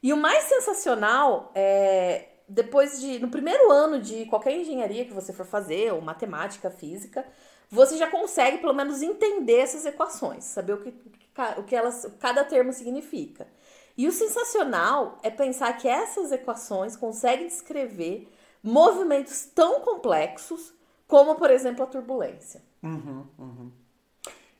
E 0.02 0.12
o 0.12 0.16
mais 0.16 0.44
sensacional 0.44 1.50
é 1.54 2.28
depois 2.52 3.00
de. 3.00 3.18
No 3.18 3.28
primeiro 3.28 3.70
ano 3.70 3.98
de 4.00 4.26
qualquer 4.26 4.56
engenharia 4.56 5.04
que 5.04 5.12
você 5.12 5.32
for 5.32 5.46
fazer, 5.46 5.92
ou 5.92 6.00
matemática, 6.00 6.70
física, 6.70 7.26
você 7.70 7.96
já 7.96 8.10
consegue 8.10 8.58
pelo 8.58 8.74
menos 8.74 9.02
entender 9.02 9.58
essas 9.58 9.86
equações, 9.86 10.44
saber 10.44 10.74
o 10.74 10.82
que, 10.82 10.94
o 11.56 11.62
que 11.62 11.74
elas, 11.74 12.06
cada 12.20 12.44
termo 12.44 12.72
significa. 12.72 13.46
E 13.96 14.06
o 14.06 14.12
sensacional 14.12 15.18
é 15.22 15.30
pensar 15.30 15.72
que 15.78 15.88
essas 15.88 16.32
equações 16.32 16.96
conseguem 16.96 17.46
descrever 17.46 18.28
movimentos 18.62 19.46
tão 19.46 19.80
complexos 19.80 20.74
como, 21.06 21.34
por 21.34 21.50
exemplo, 21.50 21.82
a 21.82 21.86
turbulência. 21.86 22.62
Uhum, 22.82 23.26
uhum. 23.38 23.72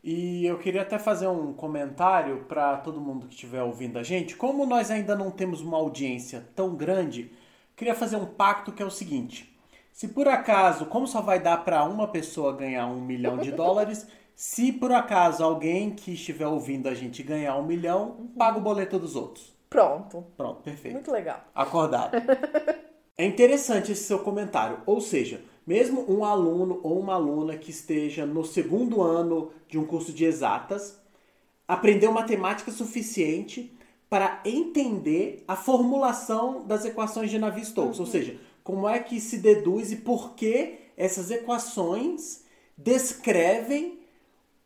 E 0.03 0.45
eu 0.45 0.59
queria 0.59 0.83
até 0.83 0.99
fazer 0.99 1.29
um 1.29 1.53
comentário 1.53 2.45
para 2.49 2.79
todo 2.79 3.01
mundo 3.01 3.27
que 3.27 3.35
estiver 3.35 3.63
ouvindo 3.63 3.99
a 3.99 4.03
gente. 4.03 4.37
Como 4.37 4.67
nós 4.67 4.91
ainda 4.91 5.15
não 5.15 5.31
temos 5.31 5.61
uma 5.61 5.77
audiência 5.77 6.47
tão 6.57 6.75
grande, 6.75 7.31
queria 7.77 7.95
fazer 7.95 8.17
um 8.17 8.27
pacto 8.27 8.73
que 8.73 8.83
é 8.83 8.87
o 8.87 8.91
seguinte: 8.91 9.57
se 9.93 10.09
por 10.09 10.27
acaso, 10.29 10.87
como 10.87 11.07
só 11.07 11.21
vai 11.21 11.39
dar 11.39 11.59
para 11.65 11.85
uma 11.85 12.09
pessoa 12.09 12.57
ganhar 12.57 12.87
um 12.87 13.01
milhão 13.01 13.39
de 13.39 13.53
dólares, 13.53 14.07
se 14.35 14.73
por 14.73 14.93
acaso 14.93 15.45
alguém 15.45 15.91
que 15.91 16.13
estiver 16.13 16.47
ouvindo 16.47 16.89
a 16.89 16.95
gente 16.95 17.23
ganhar 17.23 17.57
um 17.57 17.65
milhão, 17.65 18.17
uhum. 18.19 18.29
paga 18.29 18.59
o 18.59 18.63
boleto 18.63 18.99
dos 18.99 19.15
outros. 19.15 19.53
Pronto. 19.69 20.27
Pronto, 20.37 20.63
perfeito. 20.63 20.95
Muito 20.95 21.11
legal. 21.11 21.45
Acordado. 21.55 22.17
é 23.17 23.25
interessante 23.25 23.93
esse 23.93 24.05
seu 24.05 24.19
comentário. 24.19 24.81
Ou 24.85 25.01
seja, 25.01 25.41
mesmo 25.67 26.05
um 26.13 26.25
aluno 26.25 26.81
ou 26.83 26.99
uma 26.99 27.15
aluna 27.15 27.57
que 27.57 27.71
esteja 27.71 28.27
no 28.27 28.45
segundo 28.45 29.01
ano 29.01 29.51
de 29.69 29.79
um 29.79 29.87
curso 29.87 30.13
de 30.13 30.25
exatas, 30.25 31.01
aprendeu 31.67 32.13
matemática 32.13 32.71
suficiente 32.71 33.75
para 34.13 34.43
entender 34.45 35.43
a 35.49 35.57
formulação 35.57 36.67
das 36.67 36.85
equações 36.85 37.31
de 37.31 37.39
Navier-Stokes, 37.39 37.99
uhum. 37.99 38.05
ou 38.05 38.11
seja, 38.11 38.39
como 38.63 38.87
é 38.87 38.99
que 38.99 39.19
se 39.19 39.39
deduz 39.39 39.91
e 39.91 39.97
por 39.97 40.35
que 40.35 40.81
essas 40.99 41.31
equações 41.31 42.45
descrevem 42.77 44.01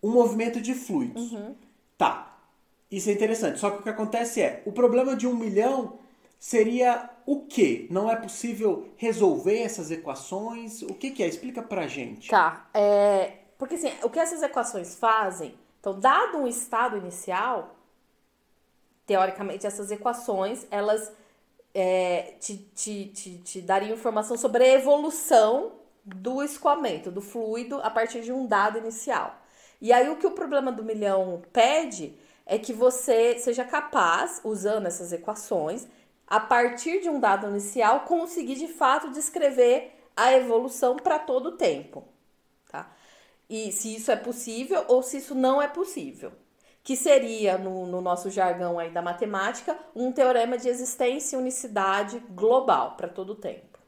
o 0.03 0.11
movimento 0.11 0.61
de 0.61 0.75
fluidos. 0.75 1.31
Uhum. 1.31 1.55
Tá, 1.97 2.37
isso 2.91 3.09
é 3.09 3.13
interessante. 3.13 3.61
Só 3.61 3.71
que 3.71 3.79
o 3.79 3.83
que 3.85 3.89
acontece 3.89 4.43
é, 4.43 4.65
o 4.67 4.73
problema 4.73 5.15
de 5.15 5.29
um 5.29 5.37
milhão 5.37 6.01
seria 6.41 7.09
o 7.25 7.43
que? 7.43 7.87
Não 7.89 8.11
é 8.11 8.17
possível 8.17 8.89
resolver 8.97 9.61
essas 9.61 9.93
equações? 9.93 10.83
O 10.83 10.95
que, 10.95 11.13
que 11.13 11.23
é? 11.23 11.29
Explica 11.29 11.63
pra 11.63 11.87
gente. 11.87 12.31
Tá, 12.31 12.69
é, 12.75 13.31
porque 13.57 13.77
assim, 13.77 13.93
o 14.03 14.11
que 14.11 14.19
essas 14.19 14.43
equações 14.43 14.97
fazem, 14.97 15.55
então, 15.79 16.01
dado 16.01 16.39
um 16.39 16.49
estado 16.49 16.97
inicial, 16.97 17.76
teoricamente, 19.07 19.67
essas 19.67 19.91
equações, 19.91 20.67
elas 20.71 21.13
é, 21.73 22.35
te, 22.41 22.57
te, 22.75 23.07
te, 23.07 23.39
te 23.39 23.61
dariam 23.61 23.95
informação 23.95 24.37
sobre 24.37 24.65
a 24.65 24.75
evolução 24.75 25.73
do 26.05 26.43
escoamento, 26.43 27.11
do 27.11 27.21
fluido, 27.21 27.81
a 27.83 27.91
partir 27.91 28.23
de 28.23 28.33
um 28.33 28.47
dado 28.47 28.79
inicial. 28.79 29.41
E 29.81 29.93
aí, 29.93 30.09
o 30.09 30.17
que 30.17 30.27
o 30.27 30.33
problema 30.33 30.73
do 30.73 30.83
milhão 30.83 31.43
pede 31.53 32.19
é 32.45 32.59
que 32.59 32.73
você 32.73 33.39
seja 33.39 33.65
capaz, 33.65 34.41
usando 34.45 34.87
essas 34.87 35.13
equações, 35.13 35.87
a 36.27 36.41
partir 36.41 37.01
de 37.01 37.09
um 37.09 37.21
dado 37.21 37.47
inicial, 37.49 38.01
conseguir 38.01 38.57
de 38.57 38.69
fato 38.69 39.11
descrever 39.11 39.93
a 40.17 40.33
evolução 40.33 40.97
para 40.97 41.19
todo 41.19 41.51
o 41.51 41.57
tempo. 41.57 42.05
Tá? 42.69 42.91
E 43.49 43.71
se 43.71 43.95
isso 43.95 44.11
é 44.11 44.17
possível 44.17 44.85
ou 44.89 45.03
se 45.03 45.19
isso 45.19 45.35
não 45.35 45.61
é 45.61 45.69
possível 45.69 46.33
que 46.87 46.95
seria, 46.95 47.59
no, 47.59 47.85
no, 47.85 48.01
nosso 48.01 48.31
jargão 48.31 48.79
aí 48.79 48.91
da 48.91 49.03
matemática, 49.03 49.77
um 49.93 50.13
teorema 50.13 50.57
de 50.57 50.69
existência 50.69 51.35
e 51.35 51.39
unicidade 51.41 52.23
global 52.31 52.95
para 52.97 53.09
todo 53.09 53.31
o 53.31 53.35
tempo. 53.35 53.81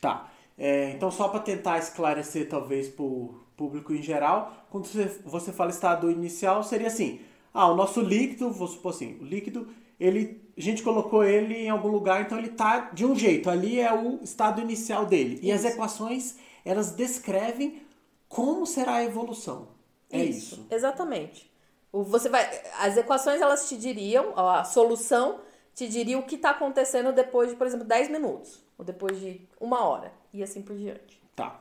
Tá. 0.00 0.28
É, 0.58 0.90
então, 0.90 1.12
só 1.12 1.28
para 1.28 1.38
tentar 1.38 1.78
esclarecer, 1.78 2.48
talvez, 2.48 2.88
para 2.88 3.04
o 3.04 3.36
público 3.56 3.94
em 3.94 4.02
geral, 4.02 4.52
quando 4.68 4.86
você, 4.86 5.04
você 5.24 5.52
fala 5.52 5.70
estado 5.70 6.10
inicial, 6.10 6.64
seria 6.64 6.88
assim: 6.88 7.20
ah, 7.54 7.68
o 7.68 7.76
nosso 7.76 8.00
líquido, 8.00 8.50
vou 8.50 8.66
supor 8.66 8.94
assim, 8.94 9.16
o 9.20 9.24
líquido, 9.24 9.68
ele, 10.00 10.42
a 10.58 10.60
gente 10.60 10.82
colocou 10.82 11.22
ele 11.22 11.54
em 11.54 11.70
algum 11.70 11.88
lugar, 11.88 12.22
então 12.22 12.36
ele 12.36 12.48
está 12.48 12.90
de 12.92 13.06
um 13.06 13.14
jeito, 13.14 13.48
ali 13.48 13.78
é 13.78 13.94
o 13.94 14.24
estado 14.24 14.60
inicial 14.60 15.06
dele. 15.06 15.34
Isso. 15.34 15.44
E 15.44 15.52
as 15.52 15.64
equações, 15.64 16.34
elas 16.64 16.90
descrevem 16.90 17.80
como 18.28 18.66
será 18.66 18.94
a 18.94 19.04
evolução. 19.04 19.68
É 20.10 20.24
isso. 20.24 20.56
isso. 20.56 20.66
Exatamente. 20.68 21.49
Você 21.92 22.28
vai, 22.28 22.48
as 22.78 22.96
equações 22.96 23.40
elas 23.40 23.68
te 23.68 23.76
diriam, 23.76 24.32
a 24.38 24.62
solução 24.64 25.40
te 25.74 25.88
diria 25.88 26.18
o 26.18 26.22
que 26.22 26.36
está 26.36 26.50
acontecendo 26.50 27.12
depois 27.12 27.50
de, 27.50 27.56
por 27.56 27.66
exemplo, 27.66 27.86
10 27.86 28.10
minutos, 28.10 28.62
ou 28.78 28.84
depois 28.84 29.18
de 29.18 29.40
uma 29.60 29.84
hora, 29.84 30.12
e 30.32 30.42
assim 30.42 30.62
por 30.62 30.76
diante. 30.76 31.20
Tá. 31.34 31.60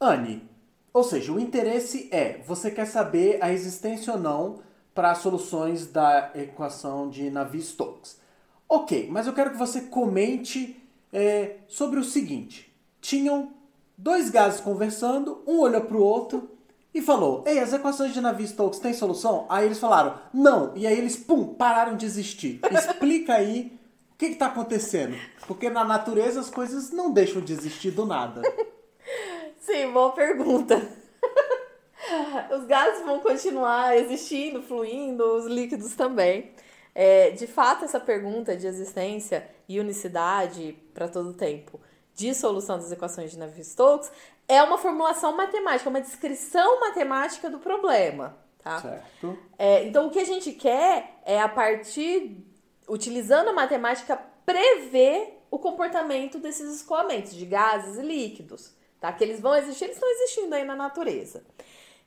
Anne, 0.00 0.48
ou 0.92 1.04
seja, 1.04 1.32
o 1.32 1.40
interesse 1.40 2.08
é, 2.10 2.38
você 2.46 2.70
quer 2.70 2.86
saber 2.86 3.38
a 3.42 3.52
existência 3.52 4.12
ou 4.12 4.18
não 4.18 4.58
para 4.94 5.14
soluções 5.14 5.86
da 5.86 6.30
equação 6.34 7.08
de 7.08 7.30
Navier-Stokes. 7.30 8.18
Ok, 8.68 9.08
mas 9.10 9.26
eu 9.26 9.32
quero 9.32 9.50
que 9.50 9.56
você 9.56 9.82
comente 9.82 10.76
é, 11.12 11.58
sobre 11.68 11.98
o 11.98 12.04
seguinte: 12.04 12.74
tinham 13.00 13.52
dois 13.96 14.30
gases 14.30 14.60
conversando, 14.60 15.42
um 15.46 15.60
olhou 15.60 15.82
para 15.82 15.96
o 15.96 16.02
outro 16.02 16.50
e 16.92 17.00
falou: 17.00 17.44
Ei, 17.46 17.58
as 17.58 17.72
equações 17.72 18.12
de 18.12 18.20
Navier-Stokes 18.20 18.80
têm 18.80 18.92
solução? 18.92 19.46
Aí 19.48 19.66
eles 19.66 19.78
falaram: 19.78 20.18
Não. 20.32 20.72
E 20.76 20.86
aí 20.86 20.96
eles, 20.96 21.16
pum, 21.16 21.54
pararam 21.54 21.96
de 21.96 22.06
existir. 22.06 22.60
Explica 22.70 23.34
aí 23.34 23.78
o 24.12 24.18
que 24.18 24.26
está 24.26 24.46
acontecendo. 24.46 25.16
Porque 25.46 25.70
na 25.70 25.84
natureza 25.84 26.40
as 26.40 26.50
coisas 26.50 26.90
não 26.90 27.12
deixam 27.12 27.40
de 27.40 27.52
existir 27.52 27.90
do 27.90 28.04
nada. 28.04 28.42
Sim, 29.60 29.92
boa 29.92 30.12
pergunta. 30.12 30.80
Os 32.56 32.64
gases 32.64 33.04
vão 33.04 33.20
continuar 33.20 33.96
existindo, 33.96 34.62
fluindo, 34.62 35.22
os 35.22 35.46
líquidos 35.46 35.94
também. 35.94 36.50
É, 36.94 37.30
de 37.30 37.46
fato, 37.46 37.84
essa 37.84 38.00
pergunta 38.00 38.56
de 38.56 38.66
existência 38.66 39.48
e 39.68 39.78
unicidade 39.78 40.76
para 40.92 41.06
todo 41.06 41.30
o 41.30 41.34
tempo 41.34 41.78
de 42.14 42.34
solução 42.34 42.76
das 42.76 42.90
equações 42.92 43.30
de 43.30 43.38
Navier-Stokes 43.38 44.10
é 44.50 44.60
uma 44.64 44.76
formulação 44.76 45.36
matemática, 45.36 45.88
uma 45.88 46.00
descrição 46.00 46.80
matemática 46.80 47.48
do 47.48 47.60
problema. 47.60 48.36
Tá? 48.58 48.80
Certo. 48.80 49.38
É, 49.56 49.84
então, 49.84 50.08
o 50.08 50.10
que 50.10 50.18
a 50.18 50.24
gente 50.24 50.50
quer 50.52 51.20
é, 51.24 51.40
a 51.40 51.48
partir, 51.48 52.44
utilizando 52.88 53.48
a 53.48 53.52
matemática, 53.52 54.20
prever 54.44 55.40
o 55.52 55.58
comportamento 55.58 56.40
desses 56.40 56.74
escoamentos 56.74 57.34
de 57.34 57.46
gases 57.46 57.96
e 57.96 58.02
líquidos. 58.02 58.74
Tá? 59.00 59.12
Que 59.12 59.22
eles 59.22 59.40
vão 59.40 59.54
existir, 59.54 59.84
eles 59.84 59.96
estão 59.96 60.10
existindo 60.10 60.52
aí 60.52 60.64
na 60.64 60.74
natureza. 60.74 61.44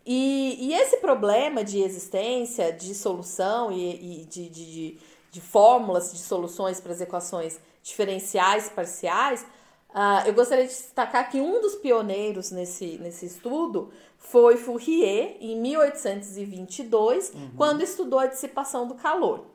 E, 0.06 0.58
e 0.60 0.74
esse 0.74 0.98
problema 0.98 1.64
de 1.64 1.80
existência, 1.80 2.74
de 2.74 2.94
solução 2.94 3.72
e, 3.72 4.24
e 4.24 4.26
de, 4.26 4.50
de, 4.50 4.66
de, 4.66 5.00
de, 5.32 5.42
fórmulas 5.42 6.12
de 6.12 6.20
soluções 6.20 6.82
para 6.82 6.92
as 6.92 7.00
equações 7.00 7.58
diferenciais 7.82 8.68
parciais, 8.68 9.46
uh, 9.94 10.28
eu 10.28 10.34
gostaria 10.34 10.66
de 10.66 10.72
destacar 10.72 11.30
que 11.30 11.40
um 11.40 11.62
dos 11.62 11.76
pioneiros 11.76 12.52
nesse, 12.52 12.98
nesse 12.98 13.26
estudo 13.26 13.92
foi 14.18 14.58
Fourier, 14.58 15.38
em 15.40 15.60
1822, 15.60 17.30
uhum. 17.34 17.52
quando 17.56 17.82
estudou 17.82 18.20
a 18.20 18.28
dissipação 18.28 18.88
do 18.88 18.96
calor. 18.96 19.46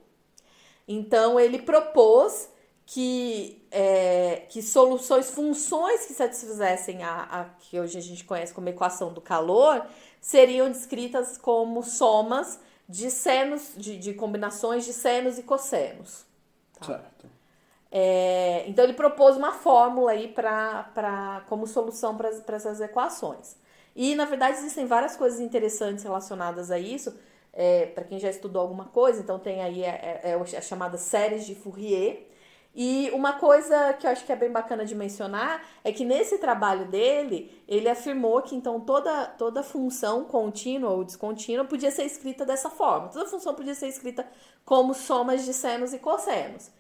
Então, 0.87 1.38
ele 1.38 1.59
propôs 1.59 2.49
que, 2.87 3.62
é, 3.71 4.47
que 4.49 4.62
soluções, 4.62 5.30
funções 5.30 6.07
que 6.07 6.14
satisfizessem 6.14 7.02
a, 7.02 7.23
a 7.23 7.45
que 7.45 7.78
hoje 7.78 7.99
a 7.99 8.00
gente 8.00 8.25
conhece 8.25 8.54
como 8.54 8.68
equação 8.71 9.12
do 9.12 9.21
calor, 9.21 9.87
seriam 10.21 10.71
descritas 10.71 11.37
como 11.37 11.83
somas 11.83 12.59
de 12.88 13.11
senos, 13.11 13.73
de, 13.76 13.99
de 13.99 14.14
combinações 14.14 14.87
de 14.87 14.95
senos 14.95 15.38
e 15.38 15.42
cossenos. 15.42 16.25
Tá? 16.78 16.87
Certo. 16.87 17.38
É, 17.90 18.64
então 18.68 18.85
ele 18.85 18.92
propôs 18.92 19.37
uma 19.37 19.52
fórmula 19.52 20.12
aí 20.12 20.28
para 20.28 21.45
como 21.49 21.66
solução 21.66 22.16
para 22.16 22.28
essas 22.57 22.80
equações. 22.80 23.57
E 23.97 24.14
na 24.14 24.25
verdade 24.25 24.59
existem 24.59 24.87
várias 24.87 25.16
coisas 25.16 25.40
interessantes 25.40 26.04
relacionadas 26.04 26.71
a 26.71 26.78
isso. 26.78 27.18
É, 27.52 27.87
para 27.87 28.04
quem 28.04 28.18
já 28.18 28.30
estudou 28.30 28.62
alguma 28.62 28.85
coisa, 28.87 29.21
então 29.21 29.38
tem 29.38 29.62
aí 29.62 29.83
é, 29.83 30.21
é, 30.23 30.30
é 30.30 30.57
a 30.59 30.61
chamada 30.61 30.97
séries 30.97 31.47
de 31.47 31.54
Fourier, 31.54 32.28
e 32.80 33.11
uma 33.12 33.33
coisa 33.33 33.92
que 33.95 34.07
eu 34.07 34.11
acho 34.12 34.25
que 34.25 34.30
é 34.30 34.37
bem 34.37 34.52
bacana 34.52 34.85
de 34.85 34.95
mencionar 34.95 35.64
é 35.83 35.90
que 35.90 36.04
nesse 36.04 36.38
trabalho 36.38 36.87
dele, 36.87 37.50
ele 37.66 37.88
afirmou 37.88 38.40
que 38.42 38.54
então 38.54 38.80
toda, 38.80 39.26
toda 39.38 39.64
função 39.64 40.25
contínua 40.25 40.90
ou 40.90 41.02
descontínua 41.02 41.64
podia 41.64 41.90
ser 41.90 42.04
escrita 42.04 42.45
dessa 42.45 42.71
forma. 42.71 43.09
Toda 43.09 43.26
função 43.26 43.52
podia 43.54 43.75
ser 43.75 43.88
escrita 43.88 44.25
como 44.64 44.95
somas 44.95 45.45
de 45.45 45.52
senos 45.52 45.92
e 45.92 45.99
cossenos. 45.99 46.71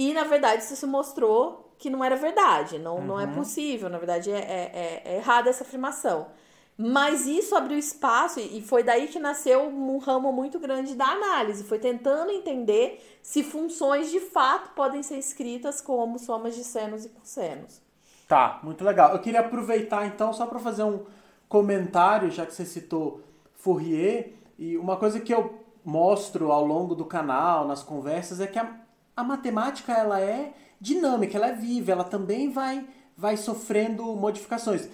E 0.00 0.14
na 0.14 0.24
verdade 0.24 0.62
isso 0.62 0.74
se 0.74 0.86
mostrou 0.86 1.74
que 1.76 1.90
não 1.90 2.02
era 2.02 2.16
verdade, 2.16 2.78
não, 2.78 2.96
uhum. 2.96 3.04
não 3.04 3.20
é 3.20 3.26
uhum. 3.26 3.34
possível, 3.34 3.90
na 3.90 3.98
verdade 3.98 4.30
é, 4.30 4.38
é, 4.38 4.70
é, 4.72 5.02
é 5.04 5.16
errada 5.18 5.50
essa 5.50 5.62
afirmação. 5.62 6.28
Mas 6.74 7.26
isso 7.26 7.54
abriu 7.54 7.76
espaço 7.76 8.40
e 8.40 8.62
foi 8.62 8.82
daí 8.82 9.08
que 9.08 9.18
nasceu 9.18 9.60
um 9.60 9.98
ramo 9.98 10.32
muito 10.32 10.58
grande 10.58 10.94
da 10.94 11.04
análise. 11.04 11.64
Foi 11.64 11.78
tentando 11.78 12.30
entender 12.32 13.06
se 13.22 13.42
funções 13.42 14.10
de 14.10 14.20
fato 14.20 14.70
podem 14.70 15.02
ser 15.02 15.18
escritas 15.18 15.82
como 15.82 16.18
somas 16.18 16.54
de 16.54 16.64
senos 16.64 17.04
e 17.04 17.10
cossenos. 17.10 17.82
Tá, 18.26 18.58
muito 18.62 18.82
legal. 18.82 19.12
Eu 19.12 19.18
queria 19.18 19.40
aproveitar 19.40 20.06
então 20.06 20.32
só 20.32 20.46
para 20.46 20.58
fazer 20.58 20.84
um 20.84 21.04
comentário, 21.46 22.30
já 22.30 22.46
que 22.46 22.54
você 22.54 22.64
citou 22.64 23.20
Fourier, 23.52 24.32
e 24.58 24.78
uma 24.78 24.96
coisa 24.96 25.20
que 25.20 25.34
eu 25.34 25.62
mostro 25.84 26.50
ao 26.50 26.64
longo 26.64 26.94
do 26.94 27.04
canal, 27.04 27.68
nas 27.68 27.82
conversas, 27.82 28.40
é 28.40 28.46
que 28.46 28.58
a, 28.58 28.80
a 29.16 29.24
matemática 29.24 29.92
ela 29.92 30.20
é 30.20 30.52
dinâmica, 30.80 31.36
ela 31.36 31.48
é 31.48 31.54
viva, 31.54 31.92
ela 31.92 32.04
também 32.04 32.50
vai, 32.50 32.86
vai 33.16 33.36
sofrendo 33.36 34.04
modificações. 34.16 34.88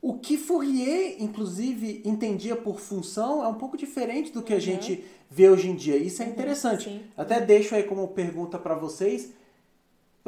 O 0.00 0.18
que 0.18 0.36
Fourier, 0.36 1.16
inclusive, 1.18 2.02
entendia 2.04 2.54
por 2.54 2.78
função 2.78 3.42
é 3.42 3.48
um 3.48 3.54
pouco 3.54 3.76
diferente 3.76 4.30
do 4.30 4.42
que 4.42 4.52
a 4.52 4.56
uhum. 4.56 4.60
gente 4.60 5.04
vê 5.30 5.48
hoje 5.48 5.68
em 5.68 5.74
dia. 5.74 5.96
Isso 5.96 6.22
é 6.22 6.26
uhum, 6.26 6.32
interessante. 6.32 6.84
Sim. 6.84 7.02
Até 7.16 7.40
deixo 7.40 7.74
aí 7.74 7.82
como 7.84 8.06
pergunta 8.08 8.58
para 8.58 8.74
vocês. 8.74 9.32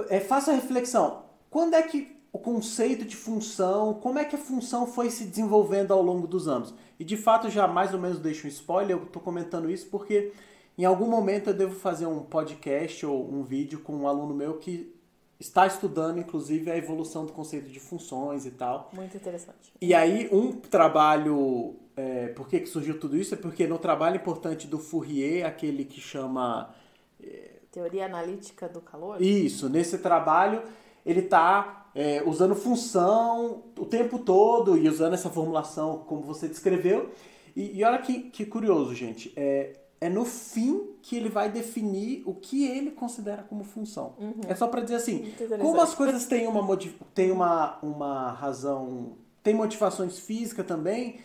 É, 0.08 0.18
faça 0.18 0.50
a 0.50 0.54
reflexão. 0.54 1.24
Quando 1.50 1.74
é 1.74 1.82
que 1.82 2.16
o 2.32 2.38
conceito 2.38 3.04
de 3.04 3.14
função, 3.14 3.94
como 3.94 4.18
é 4.18 4.24
que 4.24 4.34
a 4.34 4.38
função 4.38 4.86
foi 4.86 5.10
se 5.10 5.24
desenvolvendo 5.24 5.92
ao 5.92 6.02
longo 6.02 6.26
dos 6.26 6.48
anos? 6.48 6.74
E 6.98 7.04
de 7.04 7.16
fato, 7.16 7.50
já 7.50 7.68
mais 7.68 7.92
ou 7.92 8.00
menos 8.00 8.18
deixo 8.18 8.46
um 8.46 8.50
spoiler, 8.50 8.96
eu 8.96 9.04
estou 9.04 9.20
comentando 9.20 9.70
isso 9.70 9.86
porque 9.90 10.32
em 10.76 10.84
algum 10.84 11.06
momento 11.06 11.50
eu 11.50 11.54
devo 11.54 11.74
fazer 11.74 12.06
um 12.06 12.20
podcast 12.20 13.04
ou 13.06 13.32
um 13.32 13.42
vídeo 13.42 13.80
com 13.80 13.94
um 13.94 14.08
aluno 14.08 14.34
meu 14.34 14.58
que 14.58 14.94
está 15.38 15.66
estudando, 15.66 16.18
inclusive, 16.18 16.70
a 16.70 16.76
evolução 16.76 17.26
do 17.26 17.32
conceito 17.32 17.68
de 17.68 17.78
funções 17.78 18.46
e 18.46 18.50
tal. 18.50 18.90
Muito 18.92 19.16
interessante. 19.16 19.72
E 19.80 19.94
aí, 19.94 20.28
um 20.32 20.52
trabalho. 20.52 21.76
É, 21.96 22.28
por 22.28 22.46
que, 22.46 22.60
que 22.60 22.66
surgiu 22.66 23.00
tudo 23.00 23.16
isso? 23.16 23.34
É 23.34 23.36
porque 23.36 23.66
no 23.66 23.78
trabalho 23.78 24.16
importante 24.16 24.66
do 24.66 24.78
Fourier, 24.78 25.46
aquele 25.46 25.84
que 25.84 26.00
chama. 26.00 26.74
É, 27.22 27.52
Teoria 27.70 28.06
analítica 28.06 28.68
do 28.68 28.80
calor? 28.80 29.20
Isso, 29.20 29.68
nesse 29.68 29.98
trabalho 29.98 30.62
ele 31.06 31.20
está 31.20 31.88
é, 31.94 32.20
usando 32.26 32.56
função 32.56 33.62
o 33.78 33.86
tempo 33.86 34.18
todo 34.18 34.76
e 34.76 34.88
usando 34.88 35.14
essa 35.14 35.30
formulação 35.30 35.98
como 35.98 36.22
você 36.22 36.48
descreveu. 36.48 37.12
E, 37.54 37.78
e 37.78 37.84
olha 37.84 37.98
que, 37.98 38.22
que 38.30 38.44
curioso, 38.44 38.92
gente. 38.92 39.32
É, 39.36 39.72
é 40.00 40.08
no 40.08 40.24
fim 40.24 40.94
que 41.02 41.16
ele 41.16 41.28
vai 41.28 41.50
definir 41.50 42.22
o 42.26 42.34
que 42.34 42.66
ele 42.66 42.90
considera 42.90 43.42
como 43.42 43.64
função. 43.64 44.14
Uhum. 44.18 44.40
É 44.48 44.54
só 44.54 44.68
para 44.68 44.82
dizer 44.82 44.96
assim, 44.96 45.32
como 45.60 45.80
as 45.80 45.94
coisas 45.94 46.26
têm 46.26 46.46
uma, 46.46 46.78
têm 47.14 47.30
uma, 47.30 47.78
uma 47.82 48.32
razão, 48.32 49.16
tem 49.42 49.54
motivações 49.54 50.18
físicas 50.18 50.66
também, 50.66 51.20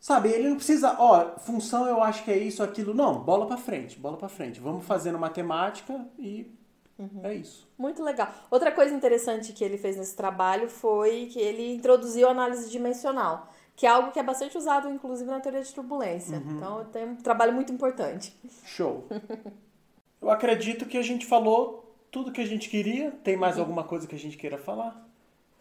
sabe, 0.00 0.30
ele 0.30 0.48
não 0.48 0.56
precisa, 0.56 0.96
ó, 0.98 1.38
função 1.38 1.86
eu 1.86 2.02
acho 2.02 2.24
que 2.24 2.30
é 2.30 2.38
isso, 2.38 2.62
aquilo, 2.62 2.94
não, 2.94 3.22
bola 3.22 3.46
para 3.46 3.56
frente, 3.56 3.98
bola 3.98 4.16
para 4.16 4.28
frente, 4.28 4.60
vamos 4.60 4.84
fazendo 4.84 5.18
matemática 5.18 6.06
e 6.18 6.54
Uhum. 6.98 7.20
É 7.24 7.34
isso. 7.34 7.68
Muito 7.76 8.02
legal. 8.02 8.32
Outra 8.50 8.72
coisa 8.72 8.94
interessante 8.94 9.52
que 9.52 9.62
ele 9.62 9.76
fez 9.76 9.96
nesse 9.96 10.16
trabalho 10.16 10.68
foi 10.68 11.26
que 11.26 11.38
ele 11.38 11.74
introduziu 11.74 12.26
a 12.26 12.30
análise 12.30 12.70
dimensional 12.70 13.52
que 13.76 13.86
é 13.86 13.90
algo 13.90 14.10
que 14.10 14.18
é 14.18 14.22
bastante 14.22 14.56
usado, 14.56 14.88
inclusive, 14.88 15.30
na 15.30 15.38
teoria 15.38 15.62
de 15.62 15.72
turbulência. 15.72 16.38
Uhum. 16.38 16.56
Então, 16.56 16.84
tem 16.86 17.04
um 17.04 17.16
trabalho 17.16 17.52
muito 17.52 17.70
importante. 17.70 18.34
Show. 18.64 19.06
Eu 20.20 20.30
acredito 20.30 20.86
que 20.86 20.96
a 20.96 21.02
gente 21.02 21.26
falou 21.26 21.94
tudo 22.10 22.32
que 22.32 22.40
a 22.40 22.46
gente 22.46 22.70
queria. 22.70 23.10
Tem 23.22 23.36
mais 23.36 23.56
uhum. 23.56 23.62
alguma 23.62 23.84
coisa 23.84 24.06
que 24.06 24.14
a 24.14 24.18
gente 24.18 24.38
queira 24.38 24.56
falar? 24.56 25.06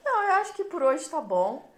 Não, 0.04 0.24
eu 0.24 0.34
acho 0.36 0.54
que 0.54 0.64
por 0.64 0.82
hoje 0.82 1.10
tá 1.10 1.20
bom. 1.20 1.70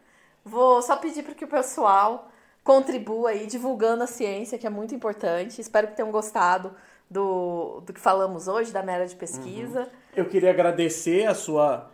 Vou 0.45 0.81
só 0.83 0.95
pedir 0.95 1.23
para 1.23 1.33
que 1.33 1.43
o 1.43 1.47
pessoal 1.47 2.29
contribua 2.63 3.31
aí 3.31 3.47
divulgando 3.47 4.03
a 4.03 4.07
ciência, 4.07 4.57
que 4.57 4.67
é 4.67 4.69
muito 4.69 4.93
importante. 4.93 5.59
Espero 5.59 5.87
que 5.87 5.95
tenham 5.95 6.11
gostado 6.11 6.75
do, 7.09 7.81
do 7.81 7.91
que 7.91 7.99
falamos 7.99 8.47
hoje, 8.47 8.71
da 8.71 8.83
mera 8.83 9.07
de 9.07 9.15
pesquisa. 9.15 9.81
Uhum. 9.81 9.87
Eu 10.15 10.25
queria 10.25 10.51
agradecer 10.51 11.25
a 11.25 11.33
sua 11.33 11.89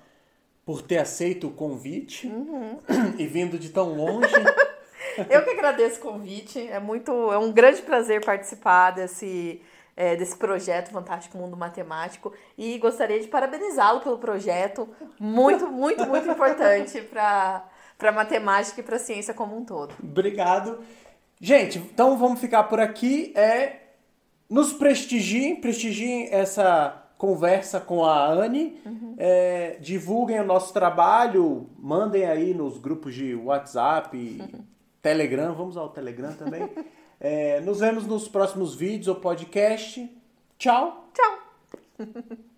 por 0.66 0.82
ter 0.82 0.98
aceito 0.98 1.48
o 1.48 1.52
convite 1.52 2.28
uhum. 2.28 2.80
e 3.18 3.26
vindo 3.28 3.58
de 3.58 3.70
tão 3.70 3.94
longe. 3.96 4.34
Eu 5.30 5.44
que 5.44 5.52
agradeço 5.52 6.00
o 6.00 6.12
convite. 6.12 6.68
É 6.68 6.80
muito, 6.80 7.12
é 7.32 7.38
um 7.38 7.52
grande 7.52 7.82
prazer 7.82 8.24
participar 8.24 8.92
desse 8.92 9.62
é, 9.96 10.16
desse 10.16 10.36
projeto 10.36 10.90
Fantástico 10.90 11.38
Mundo 11.38 11.56
Matemático 11.56 12.34
e 12.58 12.78
gostaria 12.80 13.20
de 13.20 13.28
parabenizá-lo 13.28 14.02
pelo 14.02 14.18
projeto, 14.18 14.90
muito, 15.20 15.68
muito, 15.68 16.06
muito 16.08 16.30
importante 16.30 17.00
para 17.10 17.70
para 17.96 18.12
matemática 18.12 18.82
e 18.82 18.84
para 18.84 18.98
a 18.98 19.00
ciência 19.00 19.34
como 19.34 19.56
um 19.56 19.64
todo. 19.64 19.94
Obrigado. 20.04 20.80
Gente, 21.40 21.78
então 21.78 22.18
vamos 22.18 22.42
ficar 22.42 22.64
por 22.64 22.80
aqui. 22.80 23.32
É 23.36 23.78
nos 24.50 24.74
prestigiem, 24.74 25.56
prestigiem 25.56 26.28
essa 26.32 27.03
conversa 27.18 27.80
com 27.80 28.04
a 28.04 28.28
Anne, 28.28 28.82
uhum. 28.86 29.16
é, 29.18 29.78
divulguem 29.80 30.40
o 30.40 30.46
nosso 30.46 30.74
trabalho, 30.74 31.70
mandem 31.78 32.26
aí 32.26 32.54
nos 32.54 32.78
grupos 32.78 33.14
de 33.16 33.34
WhatsApp, 33.36 34.18
uhum. 34.18 34.64
Telegram, 35.02 35.54
vamos 35.54 35.78
ao 35.78 35.90
Telegram 35.90 36.34
também. 36.34 36.70
é, 37.20 37.60
nos 37.62 37.80
vemos 37.80 38.06
nos 38.06 38.28
próximos 38.28 38.76
vídeos 38.76 39.08
ou 39.08 39.16
podcast. 39.16 40.10
Tchau. 40.58 41.10
Tchau. 41.14 42.44